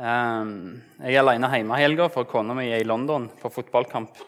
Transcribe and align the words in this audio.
Um, 0.00 0.80
jeg 1.04 1.18
er 1.18 1.20
alene 1.20 1.50
hjemme 1.52 1.76
i 1.76 1.82
helga, 1.84 2.06
for 2.08 2.24
kona 2.24 2.54
mi 2.56 2.70
er 2.72 2.80
i 2.80 2.86
London 2.88 3.26
på 3.42 3.50
fotballkamp. 3.52 4.22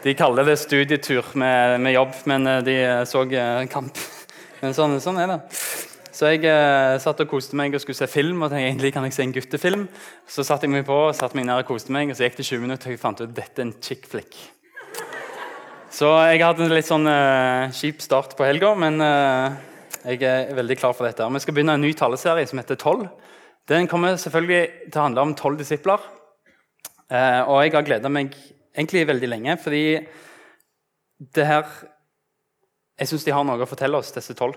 De 0.00 0.14
kaller 0.16 0.48
det 0.48 0.54
studietur 0.62 1.28
med, 1.36 1.76
med 1.84 1.92
jobb, 1.92 2.14
men 2.30 2.46
eh, 2.48 2.62
de 2.64 2.76
så 3.10 3.26
uh, 3.26 3.66
kamp. 3.68 4.00
Men 4.62 4.72
sånn, 4.72 4.96
sånn, 5.02 5.20
er 5.20 5.34
det. 5.34 5.38
Så 6.16 6.30
jeg 6.32 6.46
eh, 6.48 6.96
satt 7.02 7.20
og 7.20 7.28
koste 7.28 7.58
meg 7.58 7.74
og 7.76 7.82
skulle 7.82 7.98
se 7.98 8.08
film. 8.08 8.40
og 8.40 8.48
tenkte, 8.48 8.64
egentlig 8.70 8.94
kan 8.94 9.04
jeg 9.04 9.16
se 9.18 9.26
en 9.26 9.36
guttefilm. 9.36 9.86
Så 10.24 10.46
satte 10.46 10.64
jeg 10.64 10.72
meg 10.72 10.86
på, 10.88 10.96
satte 11.12 11.36
meg 11.36 11.44
ned 11.50 11.60
og 11.60 11.68
koste 11.68 11.92
meg, 11.92 12.08
og 12.08 12.16
så 12.16 12.24
gikk 12.24 12.38
det 12.40 12.48
20 12.48 12.64
minutter, 12.64 12.88
og 12.88 12.96
jeg 12.96 13.02
fant 13.02 13.20
ut 13.20 13.34
dette 13.36 13.60
er 13.60 13.66
en 13.66 13.74
chick 13.84 14.08
flick. 14.08 14.38
Så 15.92 16.08
jeg 16.30 16.40
hadde 16.40 16.64
en 16.64 16.72
litt 16.72 16.88
sånn 16.88 17.04
eh, 17.10 17.74
kjip 17.76 18.00
start 18.04 18.38
på 18.38 18.48
helga, 18.48 18.72
men 18.78 19.04
jeg 20.06 20.22
er 20.22 20.54
veldig 20.54 20.76
klar 20.78 20.94
for 20.94 21.06
dette. 21.06 21.26
Vi 21.34 21.42
skal 21.42 21.54
begynne 21.56 21.74
en 21.74 21.82
ny 21.82 21.90
taleserie 21.98 22.46
som 22.46 22.60
heter 22.60 22.78
12. 22.78 23.08
Den 23.68 23.88
kommer 23.90 24.14
selvfølgelig 24.16 24.90
til 24.92 25.00
å 25.00 25.06
handle 25.08 25.24
om 25.26 25.34
tolv 25.34 25.58
disipler. 25.58 26.02
Eh, 27.10 27.42
og 27.42 27.64
jeg 27.64 27.74
har 27.74 27.86
gleda 27.86 28.10
meg 28.10 28.34
egentlig 28.76 29.06
veldig 29.08 29.30
lenge, 29.30 29.58
fordi 29.62 29.84
det 31.34 31.46
her 31.46 31.66
Jeg 32.98 33.08
syns 33.08 33.24
de 33.24 33.32
har 33.32 33.44
noe 33.44 33.60
å 33.60 33.68
fortelle 33.68 33.98
oss, 33.98 34.08
disse 34.14 34.32
tolv. 34.32 34.54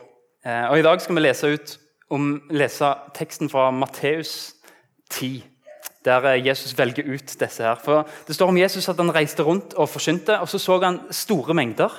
Eh, 0.48 0.70
og 0.72 0.80
I 0.80 0.84
dag 0.86 1.02
skal 1.02 1.18
vi 1.18 1.22
lese, 1.26 1.48
ut 1.52 1.74
om, 2.10 2.38
lese 2.56 2.88
teksten 3.14 3.50
fra 3.52 3.66
Matteus 3.76 4.54
10 5.12 5.44
der 6.06 6.24
eh, 6.30 6.46
Jesus 6.46 6.78
velger 6.78 7.04
ut 7.04 7.36
disse 7.40 7.64
her. 7.64 7.76
For 7.84 8.08
Det 8.28 8.36
står 8.36 8.54
om 8.54 8.58
Jesus 8.58 8.88
at 8.90 8.96
han 8.96 9.12
reiste 9.12 9.44
rundt 9.44 9.74
og 9.76 9.90
forsynte, 9.90 10.40
og 10.40 10.48
så 10.48 10.58
så 10.58 10.80
han 10.84 11.02
store 11.12 11.54
mengder. 11.54 11.92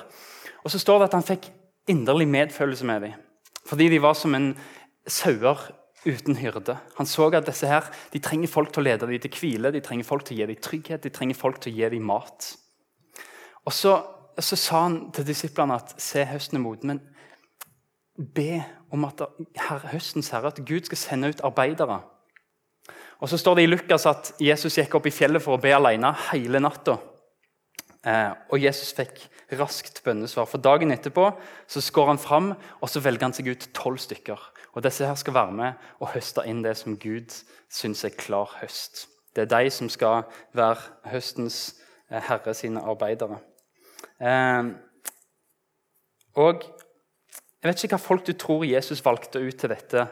Og 0.63 0.71
så 0.71 0.79
står 0.79 0.99
det 0.99 1.11
at 1.11 1.19
han 1.19 1.29
fikk 1.29 1.51
inderlig 1.87 2.27
medfølelse 2.27 2.85
med 2.85 3.01
dem. 3.01 3.13
Fordi 3.71 3.87
de 3.87 4.01
var 4.03 4.17
som 4.19 4.35
en 4.35 4.49
sauer 5.07 5.69
uten 6.03 6.35
hyrde. 6.35 6.75
Han 6.97 7.07
så 7.07 7.29
at 7.31 7.47
disse 7.47 7.67
her, 7.67 7.87
de 8.11 8.19
trenger 8.19 8.51
folk 8.51 8.73
til 8.73 8.81
å 8.81 8.87
lede 8.89 9.07
dem 9.07 9.21
til 9.23 9.37
hvile, 9.37 9.71
de 9.71 9.79
trenger 9.79 10.07
folk 10.07 10.25
til 10.27 10.35
å 10.35 10.39
gi 10.41 10.47
dem 10.49 10.63
trygghet, 10.65 11.03
de 11.05 11.11
trenger 11.13 11.39
folk 11.39 11.61
til 11.61 11.71
å 11.71 11.77
gi 11.77 11.91
dem 11.93 12.09
mat. 12.09 12.49
Og 13.63 13.71
så, 13.71 13.93
så 14.35 14.57
sa 14.59 14.81
han 14.89 14.97
til 15.15 15.29
disiplene 15.29 15.77
at 15.79 15.93
se, 16.01 16.25
høsten 16.27 16.59
er 16.59 16.65
moden, 16.65 16.91
men 16.91 18.25
be 18.35 18.59
om 18.91 19.07
at 19.07 19.23
her, 19.55 19.85
høstens 19.93 20.33
herre, 20.35 20.51
at 20.51 20.59
Gud 20.67 20.89
skal 20.89 20.99
sende 20.99 21.31
ut 21.31 21.45
arbeidere. 21.47 22.01
Og 23.21 23.29
Så 23.29 23.37
står 23.37 23.55
det 23.55 23.63
i 23.63 23.69
Lukas 23.69 24.05
at 24.09 24.33
Jesus 24.41 24.75
gikk 24.81 24.97
opp 24.97 25.07
i 25.07 25.13
fjellet 25.13 25.43
for 25.43 25.55
å 25.55 25.61
be 25.61 25.71
alene 25.71 26.09
hele 26.31 26.59
natta. 26.59 26.97
Eh, 28.01 28.31
og 28.49 28.57
Jesus 28.63 28.95
fikk 28.97 29.19
raskt 29.59 30.01
bønnesvar. 30.05 30.47
For 30.49 30.61
Dagen 30.63 30.93
etterpå 30.93 31.27
så 31.69 31.83
skår 31.83 32.13
han 32.13 32.21
fram 32.21 32.49
og 32.53 32.89
så 32.89 33.01
velger 33.03 33.27
han 33.27 33.35
seg 33.37 33.51
ut 33.53 33.67
tolv 33.77 34.01
stykker. 34.01 34.41
Og 34.73 34.85
Disse 34.85 35.05
her 35.05 35.17
skal 35.19 35.35
være 35.37 35.57
med 35.57 35.87
og 35.99 36.13
høste 36.15 36.45
inn 36.49 36.63
det 36.65 36.73
som 36.79 36.97
Gud 36.97 37.33
syns 37.71 38.05
er 38.07 38.15
klar 38.17 38.57
høst. 38.61 39.05
Det 39.35 39.45
er 39.45 39.51
de 39.53 39.71
som 39.71 39.89
skal 39.91 40.25
være 40.57 41.11
høstens 41.11 41.59
eh, 42.09 42.21
herre 42.25 42.55
sine 42.57 42.81
arbeidere. 42.81 43.39
Eh, 44.19 44.73
og 46.41 46.69
Jeg 47.61 47.69
vet 47.69 47.83
ikke 47.83 47.93
hva 47.93 48.01
folk 48.01 48.23
du 48.25 48.33
tror 48.33 48.63
Jesus 48.65 49.03
valgte 49.05 49.37
ut 49.37 49.59
til 49.61 49.69
dette. 49.69 50.07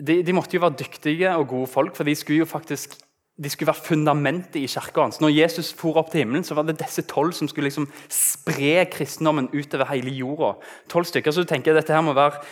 De, 0.00 0.22
de 0.24 0.32
måtte 0.32 0.56
jo 0.56 0.62
være 0.62 0.78
dyktige 0.80 1.34
og 1.36 1.50
gode 1.50 1.66
folk, 1.68 1.92
for 1.92 2.08
de 2.08 2.14
skulle 2.16 2.38
jo 2.40 2.46
faktisk 2.48 2.94
de 3.40 3.48
skulle 3.48 3.70
være 3.70 3.86
fundamentet 3.86 4.58
i 4.60 4.68
kirka 4.68 5.06
hans. 5.06 5.20
Når 5.22 5.32
Jesus 5.32 5.70
for 5.76 5.96
opp 5.96 6.10
til 6.12 6.24
himmelen, 6.24 6.44
så 6.44 6.56
var 6.58 6.66
det 6.68 6.78
disse 6.82 7.06
tolv 7.08 7.32
som 7.36 7.48
skulle 7.48 7.70
liksom 7.70 7.88
spre 8.12 8.84
kristendommen 8.92 9.48
utover 9.54 9.88
hele 9.94 10.12
jorda. 10.12 10.58
Tolv 10.92 11.08
stykker, 11.08 11.32
så 11.32 11.44
du 11.44 11.48
tenker 11.48 11.76
Dette 11.76 11.94
her 11.94 12.04
må 12.04 12.12
være 12.16 12.42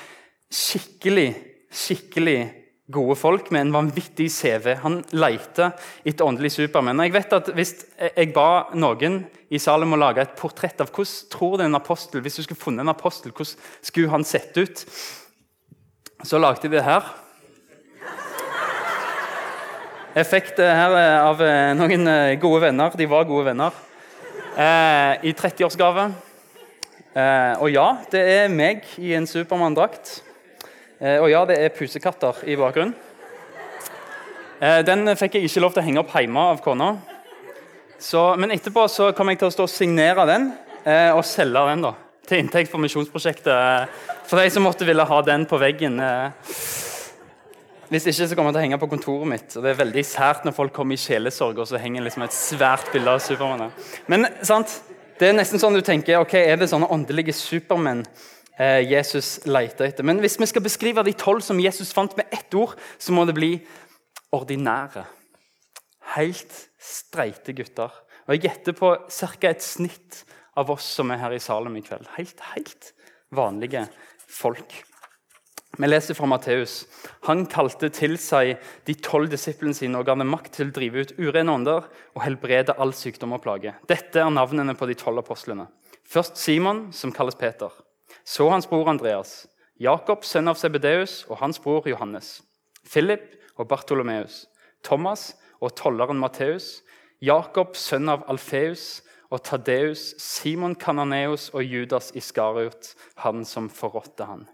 skikkelig, 0.55 1.29
skikkelig 1.69 2.39
gode 2.89 3.19
folk 3.21 3.51
med 3.53 3.67
en 3.67 3.75
vanvittig 3.75 4.31
CV. 4.33 4.73
Han 4.81 5.03
leter 5.13 5.77
etter 6.09 6.25
åndelig 6.25 6.55
supermenn. 6.57 7.05
Jeg 7.05 7.13
vet 7.13 7.37
at 7.37 7.53
Hvis 7.53 7.75
jeg 8.01 8.33
ba 8.33 8.71
noen 8.73 9.27
i 9.53 9.61
salen 9.61 9.89
om 9.89 9.97
å 9.99 10.01
lage 10.01 10.25
et 10.25 10.37
portrett 10.41 10.81
av 10.81 10.89
hvordan 10.89 11.29
tror 11.33 11.59
du 11.59 11.67
en 11.67 11.77
apostel, 11.77 12.25
hvis 12.25 12.41
du 12.41 12.43
skulle 12.47 12.61
funnet 12.61 12.85
en 12.85 12.95
apostel, 12.95 13.33
hvordan 13.33 13.61
skulle 13.85 14.13
han 14.13 14.25
sett 14.25 14.57
ut, 14.57 14.85
så 16.25 16.41
lagde 16.41 16.65
de 16.65 16.79
det 16.79 16.85
her. 16.85 17.05
Jeg 20.19 20.27
fikk 20.27 20.49
det 20.59 20.67
her 20.67 20.93
eh, 20.99 21.17
av 21.23 21.43
eh, 21.47 21.77
noen 21.79 22.11
eh, 22.11 22.37
gode 22.43 22.65
venner. 22.65 22.95
De 22.99 23.07
var 23.07 23.27
gode 23.29 23.45
venner. 23.47 23.75
Eh, 24.59 25.29
I 25.31 25.31
30-årsgave. 25.31 26.09
Eh, 27.15 27.53
og 27.63 27.69
ja, 27.71 27.85
det 28.11 28.23
er 28.33 28.51
meg 28.51 28.83
i 28.99 29.13
en 29.15 29.29
Supermann-drakt. 29.31 30.17
Eh, 30.99 31.21
og 31.21 31.29
ja, 31.31 31.45
det 31.47 31.61
er 31.63 31.77
pusekatter 31.77 32.41
i 32.51 32.57
bakgrunnen. 32.59 32.97
den 34.59 35.07
fikk 35.15 35.37
jeg 35.39 35.47
ikke 35.47 35.63
lov 35.63 35.77
til 35.77 35.85
å 35.85 35.87
henge 35.87 36.03
opp 36.03 36.17
hjemme 36.19 36.49
av 36.51 36.65
kona. 36.67 36.91
Men 38.43 38.57
etterpå 38.57 38.89
så 38.91 39.13
kom 39.15 39.31
jeg 39.31 39.39
til 39.39 39.53
å 39.53 39.55
stå 39.55 39.69
og 39.69 39.71
signere 39.71 40.27
den 40.27 40.51
og 41.15 41.23
selge 41.23 41.63
den 41.71 41.87
da, 41.87 41.95
til 42.27 42.43
inntekt 42.43 42.73
for 42.73 42.83
misjonsprosjektet. 42.83 43.95
For 44.27 44.43
de 44.43 44.51
som 44.51 44.67
måtte 44.67 44.89
ville 44.89 45.07
ha 45.07 45.23
den 45.31 45.47
på 45.47 45.63
veggen. 45.63 46.03
Hvis 47.89 48.05
ikke 48.11 48.27
så 48.29 48.37
kommer 48.37 48.51
jeg 48.51 48.57
til 48.57 48.61
å 48.61 48.65
henge 48.67 48.79
på 48.83 48.91
kontoret 48.91 49.29
mitt. 49.31 49.57
og 49.57 49.65
Det 49.65 49.71
er 49.71 49.79
veldig 49.79 50.05
sært 50.05 50.45
når 50.45 50.57
folk 50.57 50.75
kommer 50.77 50.97
i 50.97 51.01
sjelesorg 51.01 51.63
og 51.63 51.69
så 51.71 51.81
henger 51.81 52.05
liksom 52.05 52.27
et 52.27 52.37
svært 52.37 52.91
bilde 52.93 53.15
av 53.17 53.23
Supermann. 53.25 53.71
Men 54.07 54.29
sant? 54.45 54.83
det 55.19 55.31
er 55.31 55.35
nesten 55.35 55.59
sånn 55.59 55.75
du 55.75 55.83
tenker 55.83 56.21
ok, 56.21 56.35
Er 56.39 56.59
det 56.61 56.69
sånne 56.71 56.91
åndelige 56.95 57.35
supermenn 57.35 58.05
eh, 58.59 58.85
Jesus 58.87 59.41
leter 59.49 59.89
etter? 59.89 60.07
Men 60.07 60.21
hvis 60.23 60.39
vi 60.39 60.47
skal 60.47 60.63
beskrive 60.63 61.03
de 61.07 61.17
tolv 61.19 61.43
som 61.43 61.61
Jesus 61.61 61.95
fant 61.97 62.15
med 62.19 62.29
ett 62.31 62.55
ord, 62.55 62.77
så 62.99 63.15
må 63.17 63.25
det 63.27 63.35
bli 63.39 63.55
ordinære. 64.37 65.07
Helt 66.15 66.61
streite 66.79 67.57
gutter. 67.57 67.91
Og 68.29 68.37
Jeg 68.37 68.45
gjetter 68.45 68.77
på 68.77 68.93
ca. 69.09 69.49
et 69.49 69.65
snitt 69.65 70.23
av 70.59 70.71
oss 70.71 70.85
som 70.99 71.11
er 71.11 71.23
her 71.23 71.35
i 71.35 71.41
Salem 71.43 71.81
i 71.81 71.83
kveld. 71.83 72.07
Helt, 72.19 72.41
helt 72.53 72.93
vanlige 73.35 73.87
folk. 74.29 74.85
Vi 75.77 75.87
leser 75.87 76.17
fra 76.17 76.27
Matteus. 76.27 76.87
Han 77.29 77.45
kalte 77.51 77.91
til 77.93 78.17
seg 78.19 78.57
de 78.89 78.95
tolv 79.05 79.29
disiplene 79.31 79.77
sine 79.77 80.01
og 80.01 80.09
ga 80.09 80.17
dem 80.19 80.31
makt 80.33 80.57
til 80.57 80.71
å 80.71 80.75
drive 80.75 81.05
ut 81.05 81.13
urene 81.21 81.55
ånder 81.55 81.85
og 82.17 82.25
helbrede 82.25 82.75
all 82.81 82.95
sykdom 82.97 83.37
og 83.37 83.43
plage. 83.45 83.75
Dette 83.91 84.25
er 84.25 84.33
navnene 84.33 84.75
på 84.79 84.89
de 84.89 84.97
tolv 84.99 85.21
apostlene. 85.21 85.69
Først 86.09 86.41
Simon, 86.41 86.89
som 86.93 87.13
kalles 87.13 87.37
Peter. 87.37 87.69
Så 88.25 88.49
hans 88.49 88.67
bror 88.67 88.89
Andreas. 88.89 89.45
Jakob, 89.79 90.25
sønn 90.25 90.49
av 90.49 90.57
Sebedeus, 90.59 91.21
og 91.29 91.39
hans 91.43 91.61
bror 91.63 91.87
Johannes. 91.87 92.41
Philip 92.89 93.37
og 93.61 93.69
Bartolomeus. 93.69 94.47
Thomas 94.83 95.35
og 95.61 95.77
tolleren 95.77 96.19
Matteus. 96.19 96.81
Jakob, 97.21 97.77
sønn 97.77 98.09
av 98.11 98.25
Alfeus 98.33 99.05
og 99.31 99.45
Tadeus. 99.47 100.15
Simon 100.19 100.75
Kananeus 100.75 101.51
og 101.53 101.63
Judas 101.63 102.11
Iskariot, 102.17 102.95
han 103.23 103.45
som 103.47 103.69
forrådte 103.71 104.27
han. 104.27 104.49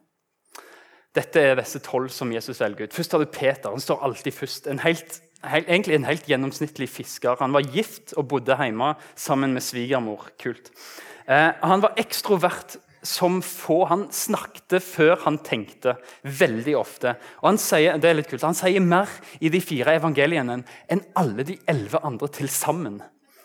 Dette 1.14 1.42
er 1.42 1.58
disse 1.60 1.78
tolv 1.84 2.10
som 2.10 2.32
Jesus 2.34 2.58
velger 2.58 2.88
ut. 2.88 2.94
Først 2.96 3.14
har 3.14 3.22
du 3.22 3.30
Peter. 3.30 3.70
Han 3.70 3.82
står 3.82 4.02
alltid 4.02 4.34
først. 4.34 4.66
En 4.70 4.82
helt, 4.82 5.20
helt, 5.46 5.68
egentlig 5.68 5.98
en 5.98 6.08
helt 6.08 6.26
gjennomsnittlig 6.30 6.88
fisker. 6.90 7.36
Han 7.38 7.54
var 7.54 7.68
gift 7.70 8.16
og 8.18 8.26
bodde 8.32 8.56
hjemme 8.58 8.94
sammen 9.14 9.54
med 9.54 9.62
svigermor. 9.62 10.26
Kult. 10.42 10.72
Eh, 11.30 11.52
han 11.62 11.84
var 11.84 11.94
ekstrovert 12.02 12.76
som 13.04 13.38
få. 13.44 13.84
Han 13.92 14.08
snakket 14.10 14.80
før 14.82 15.20
han 15.26 15.38
tenkte, 15.44 15.96
veldig 16.24 16.76
ofte. 16.80 17.14
Og 17.42 17.52
Han 17.52 17.62
sier 17.62 18.00
det 18.00 18.10
er 18.10 18.18
litt 18.18 18.30
kult, 18.32 18.42
han 18.42 18.56
sier 18.56 18.80
mer 18.80 19.10
i 19.40 19.52
de 19.52 19.60
fire 19.62 19.94
evangeliene 20.00 20.62
enn 20.88 21.04
alle 21.14 21.44
de 21.46 21.58
elleve 21.68 22.00
andre 22.02 22.28
til 22.32 22.48
sammen. 22.48 23.02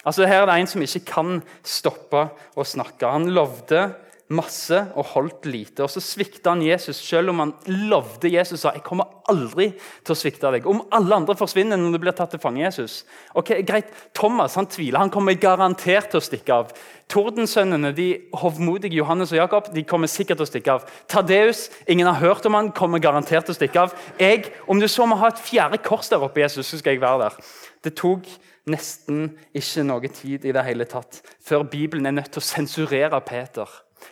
Altså, 0.07 0.25
her 0.25 0.41
er 0.41 0.47
det 0.47 0.59
en 0.61 0.69
som 0.71 0.81
ikke 0.81 1.05
kan 1.11 1.41
stoppe 1.61 2.29
å 2.55 2.63
snakke. 2.65 3.03
Han 3.05 3.27
lovde 3.35 3.89
masse 4.29 4.77
og 4.93 5.07
holdt 5.15 5.47
lite. 5.49 5.83
Og 5.83 5.89
Så 5.89 6.01
svikta 6.03 6.53
han 6.53 6.61
Jesus, 6.61 6.99
selv 7.01 7.31
om 7.31 7.41
han 7.41 7.53
lovde 7.89 8.29
Jesus 8.29 8.61
sa 8.61 8.73
jeg 8.75 8.83
kommer 8.85 9.09
aldri 9.29 9.71
til 10.05 10.13
å 10.13 10.17
svikte 10.17 10.51
deg. 10.53 10.67
Om 10.69 10.83
alle 10.95 11.17
andre 11.17 11.35
forsvinner 11.37 11.79
når 11.79 11.95
du 11.95 12.01
blir 12.03 12.15
tatt 12.17 12.33
til 12.33 12.41
fange, 12.41 12.61
Jesus. 12.61 13.03
Ok, 13.37 13.55
greit, 13.65 13.89
Thomas 14.17 14.57
han 14.59 14.69
tviler. 14.69 15.01
Han 15.01 15.13
kommer 15.13 15.37
garantert 15.39 16.11
til 16.13 16.21
å 16.21 16.25
stikke 16.25 16.59
av. 16.61 16.73
Tordensønnene, 17.09 17.91
de 17.97 18.09
hovmodige 18.37 18.99
Johannes 18.99 19.33
og 19.33 19.41
Jakob, 19.41 19.71
de 19.73 19.85
kommer 19.87 20.11
sikkert 20.11 20.41
til 20.41 20.45
å 20.45 20.51
stikke 20.51 20.77
av. 20.77 20.85
Tadeus, 21.09 21.67
ingen 21.89 22.09
har 22.09 22.21
hørt 22.21 22.45
om 22.45 22.57
han, 22.57 22.71
kommer 22.75 23.01
garantert 23.01 23.49
til 23.49 23.57
å 23.57 23.59
stikke 23.59 23.87
av. 23.87 23.97
Jeg, 24.21 24.53
Om 24.69 24.79
du 24.79 24.87
så 24.87 25.09
må 25.09 25.17
ha 25.17 25.33
et 25.33 25.41
fjerde 25.41 25.81
kors 25.81 26.09
der 26.09 26.21
oppe, 26.21 26.43
Jesus, 26.45 26.69
så 26.69 26.77
skal 26.77 26.93
jeg 26.95 27.01
være 27.01 27.25
der. 27.25 27.41
Det 27.81 27.95
tok 27.97 28.29
nesten 28.69 29.31
ikke 29.57 29.83
noe 29.87 30.09
tid 30.13 30.45
i 30.45 30.53
det 30.53 30.63
hele 30.67 30.85
tatt 30.85 31.23
før 31.41 31.63
Bibelen 31.65 32.05
er 32.05 32.19
nødt 32.19 32.29
til 32.35 32.43
å 32.43 32.45
sensurere 32.45 33.17
Peter 33.25 33.65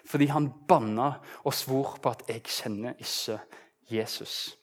fordi 0.06 0.30
han 0.31 0.51
banna 0.68 1.13
og 1.44 1.54
svor 1.54 1.98
på 2.01 2.10
at 2.10 2.24
'jeg 2.28 2.44
kjenner 2.44 2.94
ikke 3.00 3.39
Jesus'. 3.92 4.56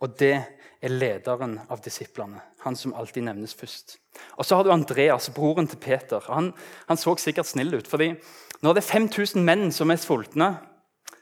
Og 0.00 0.18
det 0.18 0.44
er 0.80 0.88
lederen 0.88 1.58
av 1.68 1.82
disiplene, 1.84 2.40
han 2.64 2.76
som 2.76 2.94
alltid 2.94 3.22
nevnes 3.22 3.54
først. 3.54 3.98
Og 4.36 4.44
Så 4.44 4.56
har 4.56 4.64
du 4.64 4.70
Andreas, 4.70 5.30
broren 5.30 5.66
til 5.68 5.76
Peter. 5.76 6.20
Han, 6.32 6.52
han 6.88 6.96
så 6.96 7.16
sikkert 7.16 7.46
snill 7.46 7.74
ut. 7.74 7.86
fordi 7.86 8.14
Når 8.62 8.74
det 8.74 8.84
er 8.84 8.92
5000 8.92 9.44
menn 9.44 9.72
som 9.72 9.90
er 9.90 9.96
sultne, 9.96 10.58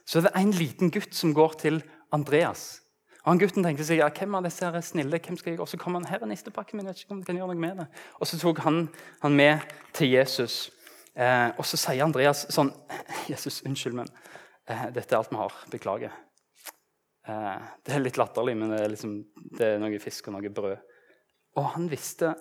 så 0.07 0.19
er 0.19 0.23
det 0.23 0.33
en 0.37 0.51
liten 0.51 0.91
gutt 0.91 1.15
som 1.15 1.35
går 1.35 1.53
til 1.59 1.83
Andreas. 2.13 2.81
Og 3.25 3.33
han 3.33 3.41
Gutten 3.43 3.65
tenkte 3.67 3.85
seg 3.85 3.99
ja, 4.01 4.09
hvem 4.09 4.39
av 4.39 4.47
disse 4.47 4.65
her 4.65 4.77
er 4.79 4.81
snille, 4.81 5.19
hvem 5.21 5.37
skal 5.37 5.53
jeg 5.53 5.61
Og 5.61 5.69
så 5.69 5.77
kom 5.77 5.99
han 5.99 6.07
her 6.09 6.23
er 6.23 6.31
nistepakken 6.31 6.79
min. 6.79 6.87
jeg 6.87 6.95
vet 6.95 7.03
ikke 7.05 7.13
om 7.13 7.19
du 7.21 7.27
kan 7.27 7.37
gjøre 7.37 7.51
noe 7.53 7.61
med 7.61 7.83
det. 7.83 7.87
Og 8.21 8.27
så 8.27 8.39
tok 8.41 8.63
han 8.65 8.89
han 9.21 9.37
med 9.37 9.59
til 9.93 10.15
Jesus. 10.15 10.71
Eh, 11.19 11.51
og 11.59 11.67
så 11.67 11.79
sier 11.81 12.05
Andreas 12.05 12.45
sånn 12.55 12.71
Jesus, 13.33 13.63
unnskyld, 13.67 13.97
men 13.99 14.11
eh, 14.71 14.89
dette 14.95 15.15
er 15.15 15.19
alt 15.19 15.33
vi 15.33 15.41
har. 15.41 15.57
Beklager. 15.73 16.15
Eh, 17.27 17.65
det 17.85 17.97
er 17.97 18.05
litt 18.05 18.21
latterlig, 18.21 18.55
men 18.59 18.75
det 18.75 18.83
er, 18.85 18.93
liksom, 18.93 19.17
det 19.59 19.73
er 19.75 19.83
noe 19.83 19.99
fisk 20.03 20.31
og 20.31 20.39
noe 20.39 20.53
brød. 20.55 20.79
Og 21.59 21.73
han 21.75 21.89
visste 21.91 22.37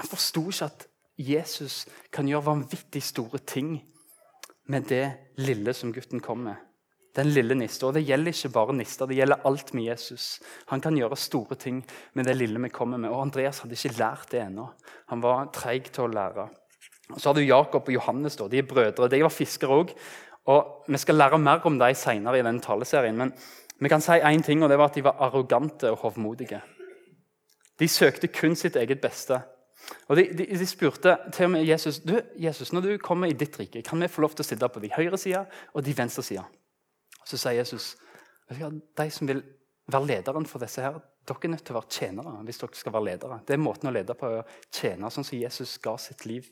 Han 0.00 0.08
forsto 0.08 0.40
ikke 0.48 0.66
at 0.70 0.84
Jesus 1.20 1.82
kan 2.10 2.26
gjøre 2.26 2.46
vanvittig 2.46 3.02
store 3.04 3.42
ting 3.44 3.74
med 4.72 4.86
det 4.88 5.04
lille 5.36 5.74
som 5.76 5.92
gutten 5.92 6.22
kom 6.24 6.46
med. 6.46 6.56
Den 7.12 7.28
lille 7.28 7.54
nista. 7.54 7.90
Og 7.90 7.98
det 7.98 8.06
gjelder 8.08 8.32
ikke 8.32 8.50
bare 8.54 8.74
nister, 8.78 9.06
det 9.06 9.18
gjelder 9.18 9.44
alt 9.46 9.74
med 9.76 9.84
Jesus. 9.84 10.40
Han 10.72 10.80
kan 10.80 10.96
gjøre 10.96 11.18
store 11.20 11.58
ting 11.60 11.82
med 12.16 12.24
det 12.24 12.38
lille 12.38 12.62
vi 12.64 12.72
kommer 12.72 12.96
med. 12.96 13.12
Og 13.12 13.20
Andreas 13.26 13.60
hadde 13.60 13.76
ikke 13.76 13.98
lært 13.98 14.32
det 14.32 14.40
ennå. 14.46 14.70
Han 15.12 15.22
var 15.22 15.52
treig 15.52 15.92
til 15.92 16.06
å 16.06 16.12
lære. 16.14 16.48
Så 17.18 17.28
har 17.28 17.34
du 17.34 17.44
Jakob 17.44 17.88
og 17.88 17.94
Johannes. 17.94 18.36
Da. 18.36 18.48
De 18.48 18.60
er 18.60 18.68
brødre. 18.68 19.08
De 19.08 19.22
var 19.22 19.34
fiskere 19.34 19.80
òg. 19.82 19.94
Og 20.52 20.86
vi 20.88 20.98
skal 20.98 21.20
lære 21.20 21.38
mer 21.38 21.66
om 21.66 21.78
dem 21.78 21.94
senere 21.94 22.38
i 22.38 22.44
denne 22.44 22.62
taleserien. 22.62 23.16
Men 23.16 23.32
vi 23.78 23.88
kan 23.90 24.02
si 24.02 24.18
én 24.18 24.42
ting, 24.42 24.62
og 24.62 24.70
det 24.70 24.78
var 24.78 24.90
at 24.90 24.94
de 24.94 25.04
var 25.04 25.20
arrogante 25.20 25.90
og 25.90 25.98
hovmodige. 25.98 26.60
De 27.78 27.88
søkte 27.88 28.28
kun 28.28 28.56
sitt 28.56 28.76
eget 28.76 29.00
beste. 29.00 29.40
Og 30.08 30.16
de, 30.16 30.28
de, 30.38 30.46
de, 30.46 30.66
spurte 30.66 31.16
til 31.34 31.48
og 31.48 31.50
med 31.50 31.64
Jesus 31.66 31.98
du, 31.98 32.20
Jesus, 32.38 32.72
når 32.72 32.80
du 32.80 32.90
kommer 33.02 33.26
i 33.26 33.34
ditt 33.34 33.58
rike, 33.58 33.82
kan 33.82 34.00
vi 34.00 34.08
få 34.08 34.22
lov 34.22 34.36
til 34.36 34.44
å 34.44 34.46
sitte 34.46 34.68
på 34.68 34.82
de 34.82 34.92
høyre 34.94 35.18
sida 35.18 35.42
og 35.74 35.82
de 35.84 35.94
venstre 35.96 36.22
sida. 36.22 36.44
Så 37.26 37.38
sier 37.38 37.58
Jesus 37.58 37.96
de 38.52 39.08
som 39.10 39.26
vil 39.26 39.42
være 39.90 40.06
lederen 40.06 40.46
for 40.46 40.62
disse 40.62 40.82
her, 40.84 41.00
dere 41.26 41.48
er 41.48 41.52
nødt 41.54 41.64
til 41.66 41.74
å 41.74 41.80
være 41.80 41.90
tjenere. 41.90 42.32
hvis 42.46 42.58
dere 42.58 42.78
skal 42.78 42.92
være 42.92 43.04
ledere. 43.04 43.40
Det 43.46 43.54
er 43.54 43.62
måten 43.62 43.88
å 43.88 43.94
lede 43.94 44.14
på. 44.14 44.26
å 44.26 44.44
tjene 44.70 45.10
Sånn 45.10 45.24
som 45.24 45.38
Jesus 45.38 45.78
ga 45.78 45.96
sitt 45.98 46.26
liv 46.26 46.46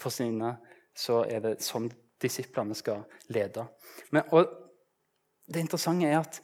for 0.00 0.14
sine, 0.14 0.56
så 0.96 1.22
er 1.28 1.40
det 1.44 1.56
sånn 1.64 1.88
disiplene 2.22 2.74
skal 2.74 3.04
lede. 3.34 3.66
Men, 4.14 4.22
og 4.32 4.48
det 5.50 5.64
interessante 5.64 6.08
er 6.08 6.20
at 6.22 6.40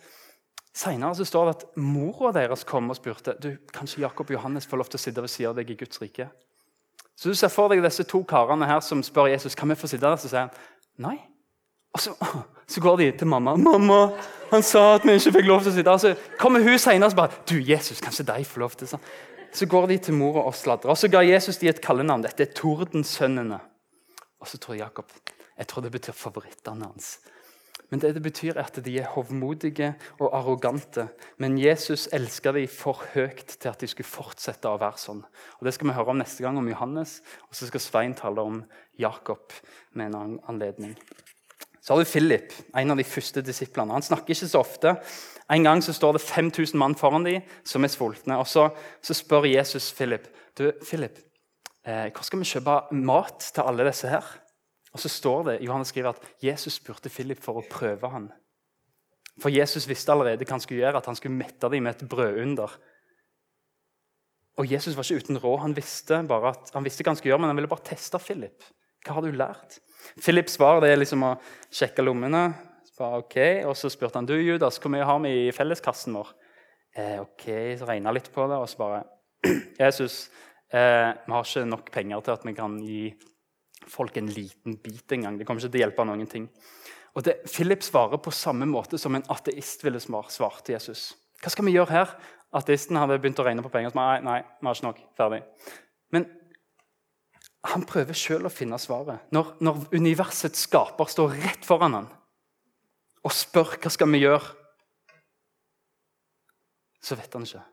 Senere 0.70 1.26
står 1.26 1.48
det 1.48 1.54
at 1.56 1.78
mora 1.82 2.30
deres 2.32 2.62
kom 2.64 2.92
og 2.92 2.96
spurte 2.96 3.34
du, 3.42 3.56
kanskje 3.74 4.04
Jakob 4.04 4.28
og 4.30 4.36
Johannes 4.36 4.68
får 4.70 4.78
lov 4.78 4.90
til 4.92 5.00
å 5.00 5.02
sitte 5.02 5.24
ved 5.24 5.32
siden 5.32 5.50
av 5.50 5.58
deg 5.58 5.72
i 5.74 5.76
Guds 5.80 5.98
rike. 5.98 6.28
Så 7.18 7.28
du 7.28 7.34
ser 7.34 7.50
for 7.52 7.72
deg 7.72 7.82
disse 7.84 8.06
to 8.08 8.22
karene 8.24 8.68
her 8.70 8.78
som 8.84 9.02
spør 9.04 9.32
Jesus 9.32 9.58
kan 9.58 9.68
vi 9.68 9.76
få 9.76 9.90
sitte 9.90 10.06
der. 10.06 10.16
Så 10.16 10.30
sier 10.30 10.46
han 10.46 10.54
nei. 11.02 11.16
Og 11.90 12.00
så, 12.00 12.14
så, 12.70 12.80
går 12.80 12.96
de 12.96 13.10
til 13.18 13.26
mamma. 13.26 13.56
'Mamma, 13.58 14.12
han 14.52 14.62
sa 14.62 14.94
at 14.94 15.04
vi 15.04 15.18
ikke 15.18 15.34
fikk 15.40 15.50
lov 15.50 15.64
til 15.64 15.72
å 15.72 15.74
sitte 15.74 15.90
der.' 15.90 15.98
Så 15.98 16.38
kommer 16.38 16.62
hun 16.62 16.78
senere 16.78 17.10
og 17.10 17.16
bare 17.18 17.42
'Du, 17.44 17.58
Jesus, 17.58 18.00
kanskje 18.00 18.28
de 18.30 18.44
får 18.44 18.60
lov 18.60 18.78
til 18.78 18.88
sånn. 18.88 19.02
Så 19.52 19.66
går 19.66 19.90
de 19.90 19.98
til 19.98 20.14
mora 20.14 20.44
og 20.46 20.54
sladrer. 20.54 20.92
Og 20.92 20.98
så 20.98 21.10
ga 21.10 21.24
Jesus 21.26 21.58
de 21.58 21.68
et 21.68 21.82
kallenavn. 21.82 22.22
Dette 22.22 22.46
er 22.46 22.54
Tordensønnene. 22.54 23.58
Og 24.40 24.48
så 24.48 24.58
tror 24.58 24.78
Jakob 24.78 25.10
jeg 25.60 25.68
tror 25.68 25.84
det 25.84 25.92
betyr 25.92 26.16
favorittene 26.16 26.88
hans. 26.88 27.18
Men 27.90 28.00
det 28.00 28.14
det 28.14 28.22
betyr, 28.22 28.54
er 28.54 28.64
at 28.64 28.78
de 28.84 28.94
er 28.98 29.10
hovmodige 29.12 29.90
og 30.20 30.30
arrogante. 30.38 31.08
Men 31.36 31.58
Jesus 31.58 32.08
elsker 32.16 32.54
dem 32.56 32.68
for 32.68 33.02
høyt 33.14 33.58
til 33.60 33.68
at 33.68 33.80
de 33.80 33.88
skulle 33.90 34.08
fortsette 34.08 34.70
å 34.70 34.78
være 34.80 35.02
sånn. 35.02 35.24
Og 35.58 35.66
Det 35.66 35.74
skal 35.74 35.90
vi 35.90 35.96
høre 35.98 36.14
om 36.14 36.22
neste 36.22 36.46
gang 36.46 36.56
om 36.58 36.70
Johannes, 36.70 37.18
og 37.48 37.58
så 37.58 37.66
skal 37.66 37.80
Svein 37.84 38.14
tale 38.14 38.40
om 38.40 38.62
Jakob 38.98 39.52
med 39.92 40.06
en 40.06 40.20
annen 40.20 40.40
anledning. 40.48 40.96
Så 41.80 41.94
har 41.94 42.02
du 42.02 42.08
Philip, 42.08 42.52
en 42.76 42.92
av 42.92 42.98
de 43.00 43.06
første 43.08 43.42
disiplene. 43.44 43.94
Han 43.96 44.04
snakker 44.04 44.34
ikke 44.34 44.48
så 44.50 44.60
ofte. 44.60 44.94
En 45.50 45.64
gang 45.64 45.80
så 45.82 45.94
står 45.96 46.18
det 46.18 46.22
5000 46.26 46.78
mann 46.78 46.94
foran 46.98 47.24
dem 47.24 47.46
som 47.66 47.84
er 47.84 47.92
sultne. 47.92 48.36
Og 48.38 48.46
så, 48.46 48.68
så 49.02 49.16
spør 49.16 49.48
Jesus 49.48 49.90
Philip 49.96 50.28
du, 50.58 50.70
Philip, 50.84 51.16
eh, 51.86 52.10
hvor 52.12 52.26
skal 52.26 52.42
vi 52.42 52.48
kjøpe 52.50 52.76
mat 53.00 53.46
til 53.54 53.64
alle 53.64 53.86
disse 53.88 54.10
her? 54.10 54.26
Og 54.92 55.00
så 55.00 55.08
står 55.08 55.44
det, 55.46 55.58
Johannes 55.64 55.92
skriver 55.94 56.12
at 56.12 56.24
Jesus 56.42 56.76
spurte 56.80 57.12
Philip 57.12 57.40
for 57.40 57.60
å 57.60 57.66
prøve 57.70 58.10
han. 58.12 58.28
For 59.40 59.52
Jesus 59.52 59.86
visste 59.88 60.12
allerede 60.12 60.44
hva 60.44 60.58
han 60.58 60.64
skulle 60.64 60.82
gjøre, 60.82 61.00
at 61.00 61.08
han 61.08 61.16
skulle 61.16 61.38
mette 61.38 61.70
dem 61.72 61.86
med 61.86 61.96
et 61.96 62.10
brødunder. 62.10 62.74
Og 64.60 64.68
Jesus 64.68 64.96
var 64.98 65.06
ikke 65.06 65.24
uten 65.24 65.40
råd. 65.40 65.60
Han 65.62 65.76
visste, 65.78 66.18
bare 66.28 66.52
at, 66.52 66.74
han 66.74 66.84
visste 66.84 67.06
hva 67.06 67.14
han 67.14 67.20
skulle 67.20 67.32
gjøre, 67.32 67.44
men 67.46 67.52
han 67.54 67.60
ville 67.60 67.70
bare 67.70 67.86
teste 67.92 68.20
Philip. 68.20 68.66
Hva 69.06 69.16
har 69.16 69.24
du 69.24 69.32
lært? 69.32 69.78
Philips 70.20 70.56
svar 70.58 70.80
det 70.82 70.90
er 70.92 71.00
liksom 71.00 71.24
å 71.26 71.36
sjekke 71.72 72.04
lommene. 72.04 72.48
Bare, 73.00 73.22
ok, 73.22 73.36
Og 73.64 73.76
så 73.78 73.88
spurte 73.88 74.20
han 74.20 74.28
du, 74.28 74.34
Judas, 74.36 74.76
hvor 74.80 74.92
mye 74.92 75.06
har 75.08 75.20
vi 75.24 75.32
i 75.46 75.52
felleskassen 75.56 76.16
vår. 76.18 76.34
Eh, 76.96 77.16
ok, 77.22 77.46
Så 77.80 77.88
regna 77.88 78.12
litt 78.12 78.28
på 78.34 78.44
det, 78.50 78.58
og 78.60 78.68
så 78.68 78.80
bare 78.82 79.04
Jesus, 79.80 80.28
eh, 80.68 81.08
vi 81.24 81.32
har 81.32 81.46
ikke 81.46 81.64
nok 81.70 81.90
penger 81.94 82.20
til 82.26 82.36
at 82.36 82.44
vi 82.44 82.54
kan 82.58 82.76
gi 82.84 83.02
folk 83.88 84.18
en 84.20 84.28
liten 84.28 84.76
bit 84.82 85.12
engang. 85.16 85.38
Det 85.38 85.46
kommer 85.48 85.62
ikke 85.62 85.72
til 85.72 85.80
å 85.80 85.84
hjelpe 85.86 86.04
noen 86.04 86.28
ting. 86.28 86.50
Og 87.16 87.24
det, 87.26 87.40
Philip 87.48 87.82
svarer 87.82 88.20
på 88.22 88.34
samme 88.34 88.68
måte 88.68 88.98
som 89.00 89.16
en 89.16 89.24
ateist 89.32 89.82
ville 89.84 90.00
svart 90.02 90.60
til 90.66 90.76
Jesus. 90.76 91.14
Hva 91.40 91.50
skal 91.54 91.66
vi 91.66 91.74
gjøre 91.74 91.94
her? 91.94 92.12
Ateisten 92.54 92.98
hadde 92.98 93.18
begynt 93.22 93.40
å 93.40 93.46
regne 93.46 93.64
på 93.64 93.72
penger. 93.72 93.94
Så, 93.94 93.98
nei, 93.98 94.20
nei, 94.26 94.38
vi 94.60 94.68
har 94.68 94.76
ikke 94.76 94.88
nok. 94.90 95.00
Ferdig. 95.18 95.40
Men 96.14 96.26
han 97.68 97.84
prøver 97.84 98.16
sjøl 98.16 98.48
å 98.48 98.52
finne 98.52 98.78
svaret. 98.80 99.26
Når, 99.34 99.52
når, 99.60 99.82
universets 99.92 100.64
skaper 100.64 101.10
står 101.12 101.36
rett 101.42 101.66
foran 101.66 101.98
ham 101.98 102.08
og 103.20 103.34
spør 103.36 103.74
hva 103.76 103.90
skal 103.92 104.08
vi 104.14 104.22
gjøre, 104.22 104.54
så 107.04 107.18
vet 107.20 107.34
han 107.36 107.44
ikke. 107.44 107.64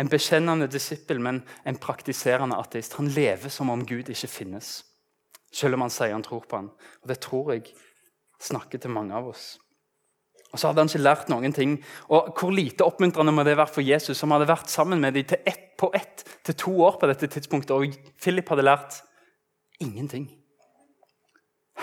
En 0.00 0.10
bekjennende 0.12 0.68
disippel, 0.68 1.20
men 1.24 1.40
en 1.64 1.78
praktiserende 1.80 2.58
ateist. 2.60 2.98
Han 3.00 3.08
lever 3.12 3.52
som 3.52 3.72
om 3.72 3.84
Gud 3.88 4.10
ikke 4.12 4.28
finnes, 4.28 4.76
selv 5.52 5.78
om 5.78 5.86
han 5.86 5.92
sier 5.92 6.12
han 6.12 6.24
tror 6.24 6.44
på 6.48 6.60
han. 6.60 6.68
Og 7.00 7.08
Det 7.08 7.18
tror 7.24 7.54
jeg 7.54 7.72
snakker 8.44 8.80
til 8.80 8.92
mange 8.92 9.16
av 9.16 9.30
oss. 9.32 9.54
Og 10.52 10.60
så 10.60 10.68
hadde 10.68 10.84
han 10.84 10.92
ikke 10.92 11.02
lært 11.02 11.32
noen 11.32 11.56
ting. 11.56 11.78
Og 12.12 12.36
Hvor 12.38 12.52
lite 12.52 12.84
oppmuntrende 12.84 13.32
må 13.32 13.42
det 13.42 13.56
være 13.56 13.72
for 13.72 13.84
Jesus, 13.84 14.20
som 14.20 14.36
hadde 14.36 14.52
vært 14.52 14.70
sammen 14.70 15.00
med 15.00 15.16
dem 15.16 15.40
ett, 15.44 15.72
på 15.80 15.90
ett 15.96 16.22
til 16.44 16.54
to 16.54 16.76
år 16.84 17.00
på 17.00 17.08
dette 17.10 17.26
tidspunktet, 17.26 17.72
og 17.72 17.96
Philip 18.22 18.48
hadde 18.48 18.68
lært 18.68 19.00
Ingenting. 19.82 20.28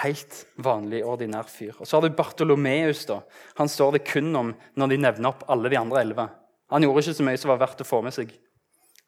Helt 0.01 0.45
vanlig, 0.55 1.03
ordinær 1.05 1.49
fyr. 1.51 1.75
Og 1.79 1.87
Så 1.87 1.97
har 1.97 2.07
du 2.07 2.15
Bartolomeus. 2.15 3.05
da. 3.05 3.21
Han 3.55 3.67
står 3.67 3.91
det 3.91 4.05
kun 4.07 4.35
om 4.35 4.55
når 4.75 4.87
de 4.89 4.97
nevner 4.97 5.29
opp 5.29 5.43
alle 5.49 5.69
de 5.69 5.77
andre 5.77 6.01
elleve. 6.01 6.29
Han 6.69 6.81
gjorde 6.81 7.03
ikke 7.03 7.13
så 7.13 7.23
mye 7.23 7.37
som 7.37 7.49
var 7.49 7.59
verdt 7.59 7.81
å 7.81 7.87
få 7.87 8.01
med 8.01 8.13
seg. 8.13 8.31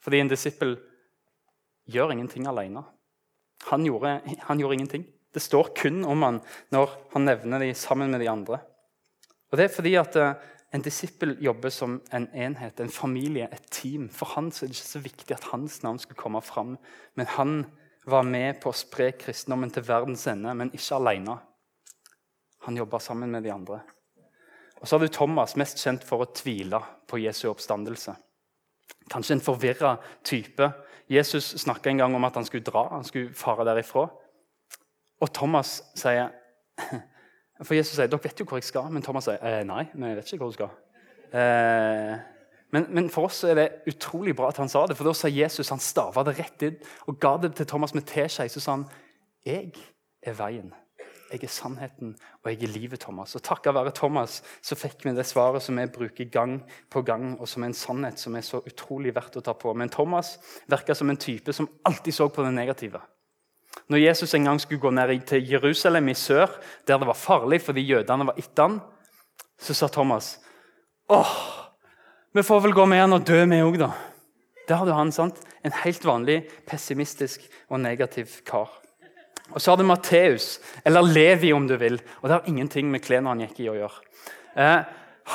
Fordi 0.04 0.20
en 0.20 0.28
disippel 0.28 0.76
gjør 1.88 2.12
ingenting 2.12 2.48
alene. 2.48 2.84
Han 3.70 3.86
gjorde, 3.86 4.22
han 4.48 4.60
gjorde 4.60 4.74
ingenting. 4.74 5.06
Det 5.34 5.42
står 5.42 5.74
kun 5.76 6.04
om 6.06 6.22
han 6.22 6.42
når 6.72 6.90
han 7.14 7.26
nevner 7.26 7.60
de 7.60 7.74
sammen 7.74 8.12
med 8.12 8.20
de 8.20 8.28
andre. 8.28 8.60
Og 9.52 9.58
Det 9.58 9.66
er 9.66 9.76
fordi 9.76 9.96
at 9.96 10.16
eh, 10.16 10.34
en 10.74 10.82
disippel 10.82 11.38
jobber 11.42 11.70
som 11.70 12.00
en 12.12 12.28
enhet, 12.34 12.80
en 12.80 12.90
familie, 12.90 13.48
et 13.52 13.66
team. 13.72 14.10
For 14.10 14.26
han 14.34 14.48
er 14.48 14.68
det 14.68 14.74
ikke 14.74 14.90
så 14.90 15.02
viktig 15.04 15.36
at 15.36 15.50
hans 15.52 15.84
navn 15.84 16.00
skal 16.02 16.18
komme 16.18 16.42
fram, 16.42 16.78
men 17.16 17.30
han 17.38 17.66
var 18.06 18.26
med 18.28 18.60
på 18.62 18.72
å 18.72 18.76
spre 18.76 19.12
kristendommen 19.20 19.72
til 19.72 19.86
verdens 19.88 20.26
ende, 20.28 20.54
men 20.58 20.72
ikke 20.76 20.98
alene. 20.98 21.38
Han 22.68 22.78
jobba 22.80 23.00
sammen 23.04 23.32
med 23.32 23.44
de 23.44 23.52
andre. 23.54 23.80
Og 24.82 24.88
så 24.88 24.98
har 24.98 25.06
du 25.06 25.14
Thomas, 25.16 25.56
mest 25.60 25.80
kjent 25.80 26.04
for 26.04 26.24
å 26.24 26.32
tvile 26.36 26.82
på 27.08 27.22
Jesu 27.24 27.46
oppstandelse. 27.52 28.16
Kanskje 29.12 29.38
en 29.38 29.44
forvirra 29.44 29.94
type. 30.28 30.68
Jesus 31.12 31.54
snakka 31.64 31.92
en 31.92 32.04
gang 32.04 32.16
om 32.16 32.28
at 32.28 32.36
han 32.40 32.48
skulle 32.48 32.68
dra, 32.68 32.90
han 32.92 33.08
skulle 33.08 33.36
fare 33.36 33.66
derifra. 33.68 34.08
Og 35.24 35.34
Thomas 35.34 35.80
sier 35.96 36.32
For 37.64 37.78
Jesus 37.78 37.94
sier 37.96 38.10
dere 38.10 38.20
vet 38.20 38.40
jo 38.42 38.48
hvor 38.50 38.58
jeg 38.58 38.66
skal, 38.66 38.88
men 38.92 39.04
Thomas 39.06 39.28
sier 39.30 39.68
nei, 39.68 39.86
men 39.94 40.10
jeg 40.10 40.18
vet 40.18 40.32
ikke 40.34 40.42
hvor 40.42 40.52
du 40.52 40.56
skal. 40.58 40.72
Eh, 41.38 42.16
men, 42.74 42.88
men, 42.90 43.10
for 43.14 43.30
oss 43.30 43.44
er 43.46 43.58
det 43.60 43.68
utrolig 43.92 44.34
bra 44.36 44.50
at 44.50 44.58
han 44.58 44.72
sa 44.72 44.88
det, 44.90 44.96
for 44.98 45.06
da 45.06 45.14
sa 45.14 45.30
Jesus 45.30 45.70
han 45.70 45.82
stava 45.82 46.24
det 46.26 46.40
rett 46.40 46.64
inn 46.66 46.80
og 47.06 47.20
ga 47.22 47.36
det 47.44 47.52
til 47.60 47.68
Thomas 47.70 47.94
med 47.94 48.08
teskje. 48.10 48.48
Så 48.50 48.64
sa 48.64 48.80
han 48.80 48.88
jeg 49.46 49.76
er 50.24 50.34
veien, 50.40 50.72
jeg 51.30 51.44
er 51.46 51.52
sannheten 51.54 52.16
og 52.42 52.50
jeg 52.50 52.64
er 52.66 52.74
livet. 52.74 53.04
Thomas. 53.04 53.36
Og 53.38 53.44
Takket 53.46 53.76
være 53.78 53.94
Thomas 53.94 54.40
så 54.66 54.78
fikk 54.80 55.06
vi 55.06 55.14
det 55.14 55.26
svaret 55.30 55.62
som 55.62 55.78
vi 55.78 55.86
bruker 55.92 56.32
gang 56.34 56.60
på 56.90 57.04
gang, 57.06 57.36
og 57.38 57.50
som 57.50 57.62
er 57.62 57.70
en 57.70 57.78
sannhet 57.78 58.22
som 58.22 58.36
er 58.40 58.46
så 58.48 58.64
utrolig 58.66 59.14
verdt 59.14 59.38
å 59.38 59.46
ta 59.46 59.54
på. 59.54 59.74
Men 59.78 59.94
Thomas 59.94 60.40
virka 60.72 60.98
som 60.98 61.14
en 61.14 61.22
type 61.22 61.54
som 61.54 61.70
alltid 61.86 62.18
så 62.18 62.30
på 62.34 62.46
det 62.46 62.56
negative. 62.58 63.02
Når 63.90 64.02
Jesus 64.02 64.34
en 64.34 64.50
gang 64.50 64.62
skulle 64.62 64.82
gå 64.82 64.90
ned 64.94 65.14
til 65.30 65.46
Jerusalem 65.46 66.10
i 66.10 66.18
sør, 66.18 66.50
der 66.88 66.98
det 66.98 67.10
var 67.10 67.20
farlig 67.20 67.62
fordi 67.62 67.86
jødene 67.86 68.32
var 68.32 68.40
etter 68.40 68.64
ham, 68.64 68.80
så 69.62 69.76
sa 69.78 69.88
Thomas 69.92 70.40
åh, 71.12 71.63
vi 72.34 72.44
får 72.44 72.62
vel 72.66 72.74
gå 72.74 72.86
med 72.90 73.04
han 73.04 73.14
og 73.14 73.26
dø, 73.28 73.44
vi 73.46 73.62
òg, 73.62 73.78
da. 73.82 73.92
Der 74.68 74.80
har 74.80 74.88
du 74.88 74.94
han, 74.96 75.12
sant? 75.12 75.42
En 75.64 75.76
helt 75.84 76.06
vanlig 76.08 76.40
pessimistisk 76.70 77.44
og 77.70 77.82
negativ 77.84 78.40
kar. 78.48 78.72
Og 79.52 79.62
Så 79.62 79.72
har 79.72 79.78
du 79.78 79.84
Matteus, 79.84 80.60
eller 80.86 81.02
Levi 81.02 81.52
om 81.54 81.68
du 81.68 81.76
vil. 81.78 82.00
Og 82.22 82.30
Det 82.30 82.32
har 82.32 82.48
ingenting 82.48 82.90
med 82.92 83.04
klærne 83.04 83.30
han 83.30 83.44
gikk 83.44 83.60
i 83.60 83.70
å 83.70 83.78
gjøre. 83.78 84.00
Eh, 84.56 84.84